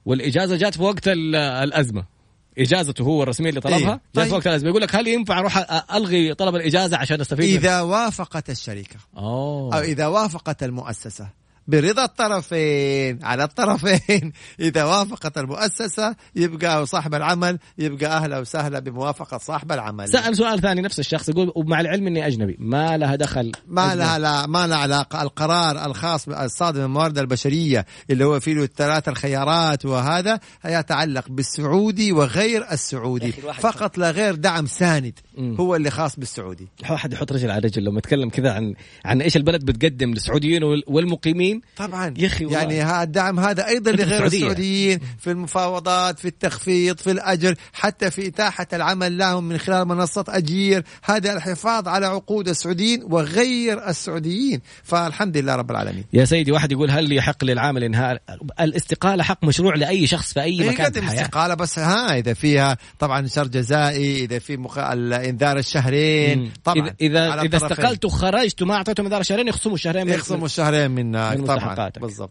[0.04, 2.13] والإجازة جات في وقت ال- الأزمة.
[2.58, 4.00] إجازته هو الرسمية اللي طلبها إيه.
[4.24, 4.32] طيب.
[4.32, 8.50] وقت الازمه يقول لك هل ينفع أروح ألغي طلب الإجازة عشان أستفيد من- إذا وافقت
[8.50, 11.28] الشركة أوه أو إذا وافقت المؤسسة
[11.68, 14.32] برضا الطرفين على الطرفين.
[14.60, 20.08] إذا وافقت المؤسسة يبقى صاحب العمل يبقى أهلا وسهلا بموافقة صاحب العمل.
[20.08, 23.98] سأل سؤال ثاني نفس الشخص يقول ومع العلم إني أجنبي ما لها دخل؟ ما أجنبي.
[23.98, 25.22] لها لا ما لها علاقة.
[25.22, 32.72] القرار الخاص الصادر من الموارد البشرية اللي هو فيه الثلاث الخيارات وهذا يتعلق بالسعودي وغير
[32.72, 33.32] السعودي.
[33.32, 35.18] فقط لا غير دعم ساند.
[35.38, 36.68] هو اللي خاص بالسعودي.
[36.90, 37.84] واحد يحط رجل على رجل.
[37.84, 42.58] لما يتكلم كذا عن عن إيش البلد بتقدم للسعوديين وال- والمقيمين طبعا يا والله.
[42.58, 44.36] يعني هذا الدعم هذا أيضا لغير السعودية.
[44.36, 50.24] السعوديين في المفاوضات في التخفيض في الأجر حتى في إتاحة العمل لهم من خلال منصة
[50.28, 56.72] أجير هذا الحفاظ على عقود السعوديين وغير السعوديين فالحمد لله رب العالمين يا سيدي واحد
[56.72, 58.22] يقول هل يحق للعامل انهاء
[58.60, 62.34] الاستقالة حق مشروع لأي شخص في أي مكان في يقدم الحياة استقالة بس ها إذا
[62.34, 64.78] فيها طبعا شر جزائي إذا في مخ...
[64.78, 66.50] الإنذار الشهرين مم.
[66.64, 67.56] طبعا اذا إذا.
[67.56, 72.02] استقلت وخرجت وما اعطيتهم إنذار شهرين يخصموا الشهرين من- يخصموا الشهرين من طبعا مستحقاتك.
[72.02, 72.30] بالضبط.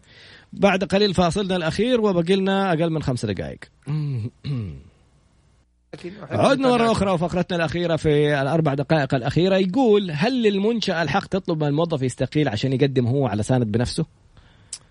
[0.52, 3.58] بعد قليل فاصلنا الأخير وبقي لنا أقل من خمس دقائق.
[6.30, 9.56] عدنا مرة أخرى وفقرتنا الأخيرة في الأربع دقائق الأخيرة.
[9.56, 14.06] يقول هل للمنشأة الحق تطلب من الموظف يستقيل عشان يقدم هو على ساند بنفسه؟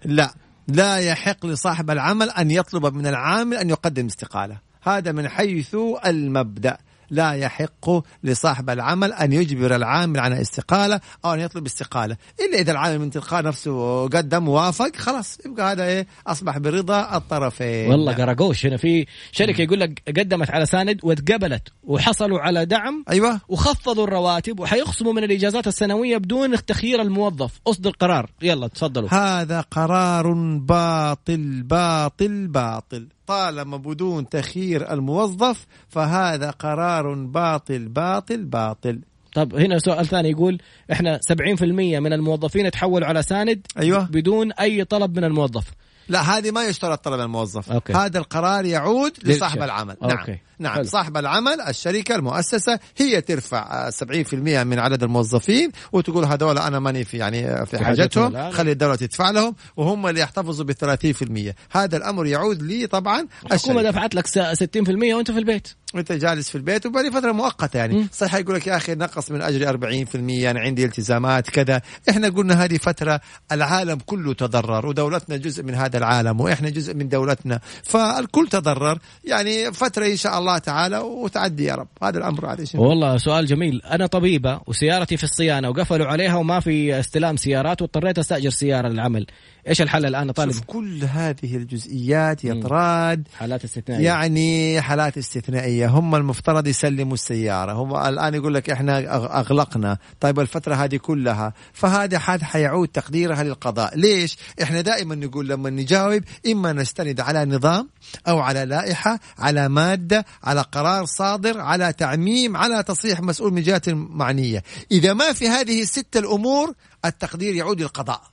[0.06, 0.34] لا.
[0.68, 4.58] لا يحق لصاحب العمل أن يطلب من العامل أن يقدم استقالة.
[4.82, 6.78] هذا من حيث المبدأ.
[7.14, 7.90] لا يحق
[8.24, 12.18] لصاحب العمل أن يجبر العامل على استقالة أو أن يطلب استقالة.
[12.40, 17.92] إلا إذا العامل من تلقاء نفسه قدم وافق خلاص يبقى هذا إيه؟ أصبح برضا الطرفين.
[17.92, 23.42] والله قراقوش هنا في شركة يقول لك قدمت على ساند واتقبلت وحصلوا على دعم أيوة.
[23.48, 27.60] وخفضوا الرواتب وحيخصموا من الإجازات السنوية بدون تخيير الموظف.
[27.68, 28.30] أصدر قرار.
[28.42, 29.10] يلا تفضلوا.
[29.14, 33.08] هذا قرار باطل باطل باطل.
[33.28, 39.02] طالما بدون تخيير الموظف فهذا قرار باطل باطل باطل
[39.34, 40.62] طب هنا سؤال ثاني يقول
[40.92, 44.04] إحنا 70% من الموظفين تحولوا على ساند أيوة.
[44.04, 45.66] بدون أي طلب من الموظف
[46.10, 47.94] لا هذه ما يشترط طلب الموظف okay.
[47.94, 49.62] هذا القرار يعود لصاحب.
[49.62, 50.32] العمل okay.
[50.32, 50.84] نعم نعم حلو.
[50.84, 54.34] صاحب العمل الشركة المؤسسة هي ترفع آه، 70%
[54.64, 58.52] من عدد الموظفين وتقول هذول أنا ماني في يعني في حاجتهم.
[58.52, 63.82] خلي الدولة تدفع لهم وهم اللي يحتفظوا ب 30% هذا الأمر يعود لي طبعا الحكومة.
[63.82, 68.08] دفعت لك س- 60% وأنت في البيت وأنت جالس في البيت وبقى فترة مؤقتة يعني.
[68.14, 69.68] صحيح يقول لك يا أخي نقص من أجري
[70.06, 70.16] 40%
[70.50, 75.98] أنا عندي التزامات كذا إحنا قلنا هذه فترة العالم كله تضرر ودولتنا جزء من هذا
[75.98, 81.76] العالم وإحنا جزء من دولتنا فالكل تضرر يعني فترة إن شاء الله تعالى وتعدي يا
[81.76, 81.88] رب.
[82.04, 82.82] هذا الأمر شيء.
[82.82, 83.82] والله سؤال جميل.
[83.92, 89.26] أنا طبيبة وسيارتي في الصيانة وقفلوا عليها وما في استلام سيارات واضطريت أستأجر سيارة للعمل.
[89.68, 90.52] إيش الحل الآن؟ طالب.
[90.52, 94.06] شوف كل هذه الجزئيات يا طراد حالات استثنائية.
[94.06, 95.88] يعني حالات استثنائية.
[95.88, 97.72] هم المفترض يسلموا السيارة.
[97.74, 99.98] هم الآن يقول لك إحنا أغ- أغلقنا.
[100.20, 101.54] طيب الفترة هذه كلها.
[101.74, 103.98] فهذا حد حيعود تقديرها للقضاء.
[103.98, 107.90] ليش؟ إحنا دائما نقول لما نجاوب إما نستند على نظام
[108.28, 113.82] أو على لائحة على مادة على قرار صادر على تعميم على تصريح مسؤول من جهة
[113.88, 116.74] معنية إذا ما في هذه الست الأمور
[117.06, 118.33] التقدير يعود للقضاء.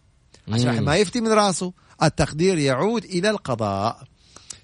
[0.55, 0.85] عشان.
[0.85, 1.73] ما يفتي من راسه.
[2.03, 4.03] التقدير يعود إلى القضاء.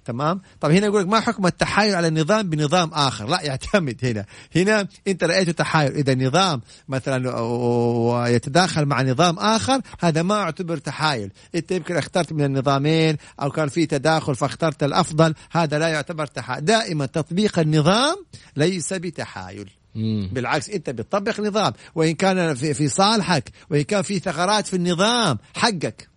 [0.04, 4.26] تمام؟ طب هنا يقول لك ما حكم التحايل على النظام بنظام آخر؟ لا يعتمد هنا.
[4.56, 5.92] هنا أنت رايته تحايل.
[5.92, 11.32] إذا نظام مثلا يتداخل مع نظام آخر هذا ما يعتبر تحايل.
[11.54, 16.64] أنت يمكن اخترت من النظامين أو كان في تداخل فاخترت الأفضل هذا لا يعتبر تحايل.
[16.64, 18.16] دائما تطبيق النظام
[18.56, 19.70] ليس بتحايل.
[19.96, 20.30] مم.
[20.32, 25.38] بالعكس انت بتطبق نظام وإن كان في, في صالحك وإن كان في ثغرات في النظام
[25.54, 26.15] حقك.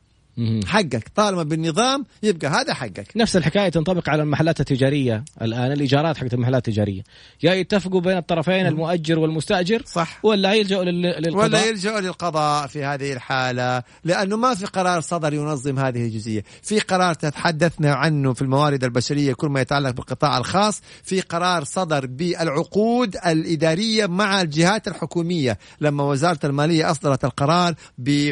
[0.65, 1.11] حقك.
[1.15, 3.07] طالما بالنظام يبقى هذا حقك.
[3.15, 7.01] نفس الحكاية تنطبق على المحلات التجارية الآن الإيجارات حقت المحلات التجارية.
[7.43, 10.19] يا يتفقوا بين الطرفين المؤجر والمستأجر صح.
[10.23, 15.33] ولا يلجأوا لل- للقضاء؟ ولا يلجأ للقضاء في هذه الحالة لأنه ما في قرار صدر
[15.33, 16.43] ينظم هذه الجزئية.
[16.63, 20.81] في قرار تحدثنا عنه في الموارد البشرية كل ما يتعلق بالقطاع الخاص.
[21.03, 25.57] في قرار صدر بالعقود الإدارية مع الجهات الحكومية.
[25.81, 28.31] لما وزارة المالية أصدرت القرار ب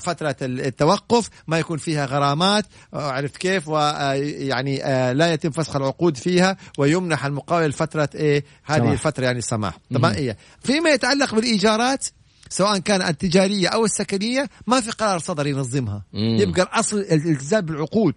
[0.00, 2.64] فترة التوقف ما يكون فيها غرامات
[2.94, 4.78] آه، عرفت كيف؟ ويعني
[5.14, 8.92] لا يتم فسخ العقود فيها ويمنح المقاول فترة إيه؟ هذه سماح.
[8.92, 9.78] الفترة يعني السماح.
[9.94, 10.36] طبعا إيه.
[10.64, 12.06] فيما يتعلق بالإيجارات
[12.48, 16.04] سواء كان التجارية أو السكنية ما في قرار صدر ينظمها.
[16.12, 16.36] مم.
[16.40, 18.14] يبقى الأصل الالتزام بالعقود.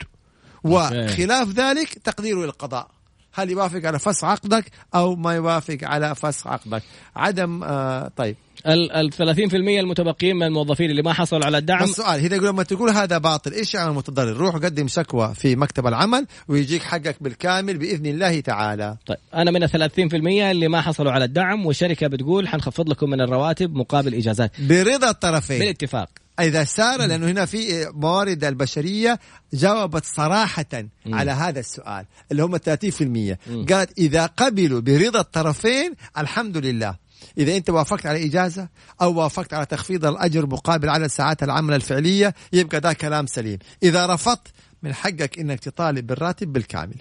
[0.63, 2.87] وخلاف ذلك تقديره للقضاء
[3.35, 4.65] هل يوافق على فسخ عقدك
[4.95, 6.83] أو ما يوافق على فسخ عقدك؟
[7.15, 8.35] عدم آه طيب.
[8.67, 11.83] ال ال 30% المتبقيين من الموظفين اللي ما حصلوا على الدعم.
[11.83, 15.55] بس سؤال هنا يقول لما تقول هذا باطل إيش يعمل المتضرر؟ روح قدم شكوى في
[15.55, 18.97] مكتب العمل ويجيك حقك بالكامل بإذن الله تعالى.
[19.05, 23.21] طيب أنا من ال 30% اللي ما حصلوا على الدعم والشركة بتقول حنخفض لكم من
[23.21, 24.51] الرواتب مقابل إجازات.
[24.61, 25.59] برضا الطرفين.
[25.59, 26.24] بالاتفاق.
[26.39, 29.19] إذا سار لأنه هنا في موارد البشرية
[29.53, 31.15] جاوبت صراحة مم.
[31.15, 36.95] على هذا السؤال اللي هم 30% قالت إذا قبلوا برضا الطرفين الحمد لله.
[37.37, 38.67] إذا أنت وافقت على إجازة
[39.01, 43.59] أو وافقت على تخفيض الأجر مقابل عدد ساعات العمل الفعلية يبقى ده كلام سليم.
[43.83, 44.47] إذا رفضت
[44.83, 46.95] من حقك أنك تطالب بالراتب بالكامل.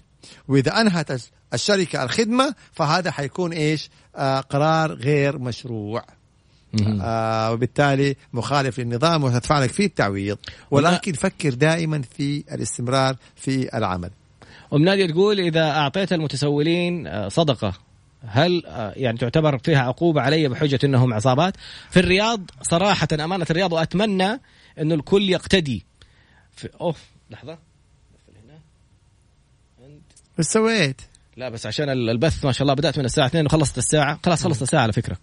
[0.49, 1.20] وإذا أنهت
[1.55, 6.05] الشركة الخدمة فهذا حيكون إيش؟ آه قرار غير مشروع.
[7.03, 10.39] آه وبالتالي مخالف للنظام وتدفع لك فيه التعويض.
[10.70, 14.11] ولكن فكر دائما في الاستمرار في العمل.
[14.72, 17.75] أم نادية تقول إذا أعطيت المتسولين آه، صدقة.
[18.27, 21.55] هل آه، يعني تعتبر فيها عقوبة علي بحجة إنهم عصابات؟
[21.91, 24.41] في الرياض صراحة أمانة الرياض وأتمنى
[24.81, 25.85] انه الكل يقتدي.
[26.57, 27.59] في أوف لحظة.
[30.39, 31.01] بس سويت.
[31.37, 34.45] لا بس عشان ال- البث ما شاء الله بدأت من الساعة 2 وخلصت الساعة خلاص
[34.45, 35.16] خلصت الساعة على فكرة.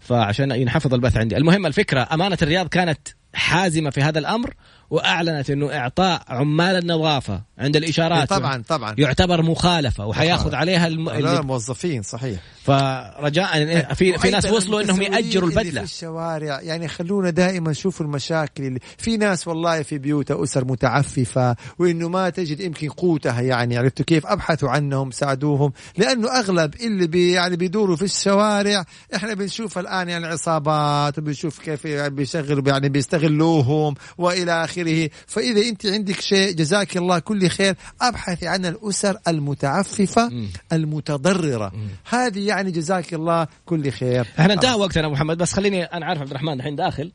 [0.00, 1.36] فعشان ينحفظ البث عندي.
[1.36, 2.98] المهم الفكرة أمانة الرياض كانت
[3.34, 4.54] حازمة في هذا الأمر
[4.90, 8.28] وأعلنت إنه إعطاء عمال النظافة عند الإشارات.
[8.28, 8.94] طبعا طبعا.
[8.98, 11.10] يعتبر مخالفة وحياخذ عليها الم...
[11.10, 11.42] لا اللي...
[11.42, 12.40] موظفين صحيح.
[12.64, 15.80] فرجاء في في ناس وصلوا إنهم يأجروا البدلة.
[15.80, 21.56] في الشوارع يعني خلونا دائما نشوف المشاكل اللي في ناس والله في بيوتها أسر متعففة
[21.78, 27.32] وإنه ما تجد يمكن قوتها يعني عرفتوا كيف؟ أبحثوا عنهم ساعدوهم لأنه أغلب اللي بي
[27.32, 28.84] يعني بيدوروا في الشوارع
[29.14, 35.10] إحنا بنشوف الآن يعني عصابات وبنشوف كيف يعني بيشغلوا يعني بيستغلوهم وإلى آخره.
[35.26, 40.32] فإذا أنت عندك شيء جزاك الله كل خير ابحثي عن الأسر المتعففة.
[40.72, 41.72] المتضررة.
[42.08, 44.26] هذه يعني جزاك الله كل خير.
[44.38, 45.38] إحنا انتهى وقتنا أبو محمد.
[45.38, 47.12] بس خليني أنا عارف عبد الرحمن الحين داخل.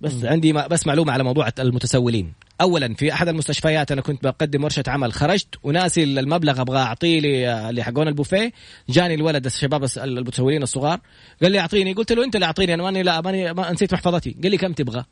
[0.00, 2.32] بس عندي بس معلومة على موضوع المتسولين.
[2.60, 7.68] اولا في أحد المستشفيات أنا كنت بقدم ورشة عمل خرجت وناسي المبلغ أبغى اعطيه لي
[7.70, 8.52] اللي حقون البوفيه.
[8.88, 11.00] جاني الولد الشباب المتسولين الصغار.
[11.42, 11.92] قال لي أعطيني.
[11.92, 14.36] قلت له أنت اللي أعطيني أنا ماني لا ماني ما نسيت محفظتي.
[14.42, 15.04] قال لي كم تبغى؟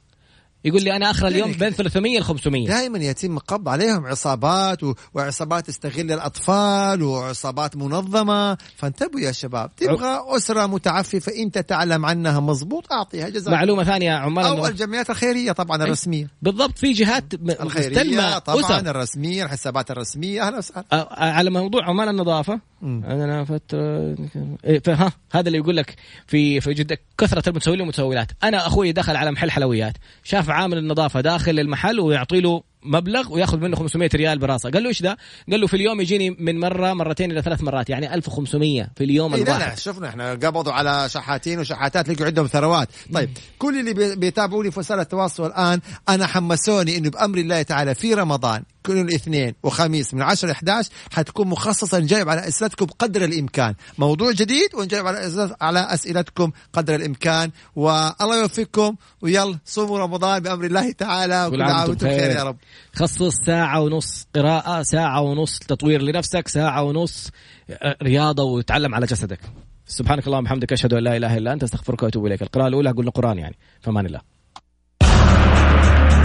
[0.65, 4.95] يقول لي أنا آخر اليوم بين 300 ل 500 دائما يتم قبض عليهم عصابات و...
[5.15, 8.59] وعصابات تستغل الأطفال وعصابات منظمة.
[8.77, 13.55] فانتبهوا يا شباب تبغى أسرة متعففة إنت تعلم عنها مضبوط أعطيها جزاك.
[13.55, 16.29] معلومة ثانية عمال أو الجمعيات الخيرية طبعا الرسمية.
[16.43, 17.25] بالضبط في جهات
[17.61, 18.91] الخيرية طبعا أسر.
[18.91, 20.47] الرسمية الحسابات الرسمية.
[20.47, 20.85] أهلا وسهلا.
[21.13, 24.17] على موضوع عمال النظافة أنا فتره
[24.65, 25.97] إيه، ها هذا اللي يقول لك
[26.27, 28.33] في في جده كثرة المتسولين والمتسولات.
[28.45, 29.95] أنا أخوي دخل على محل حلويات
[30.25, 34.71] شاف عامل النظافة داخل المحل ويعطي له مبلغ وياخذ منه 500 ريال براسه.
[34.71, 35.19] قال له إيش ده
[35.51, 39.35] قال له في اليوم يجيني من مرة مرتين إلى ثلاث مرات يعني 1500 في اليوم
[39.35, 42.89] إيه الواحد لا لا شفنا إحنا قبضوا على شحاتين وشحاتات لقوا عندهم ثروات.
[43.15, 48.15] طيب كل اللي بيتابعوني في وسائل التواصل الآن أنا حمسوني إنه بأمر الله تعالى في
[48.15, 53.75] رمضان كل الاثنين وخميس من 10 ل 11 حتكون مخصصه نجاوب على أسئلتكم قدر الإمكان.
[53.99, 57.51] موضوع جديد ونجاوب على على أسئلتكم قدر الإمكان.
[57.77, 62.31] والله يوفقكم ويلا صوموا رمضان بأمر الله تعالى وكل عام وأنتم بخير.
[62.31, 62.57] يا رب.
[62.95, 67.31] خصص ساعة ونص قراءة ساعة ونص تطوير لنفسك ساعة ونص
[67.71, 69.41] آه، رياضة وتعلم على جسدك.
[69.87, 72.43] سبحانك اللهم وبحمدك أشهد أن لا إله إلا أنت أستغفرك وأتوب إليك.
[72.43, 73.57] القراءة الأولى قلنا قرآن يعني.
[73.81, 74.21] فمان الله.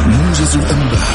[0.07, 1.13] موجز الأنباء.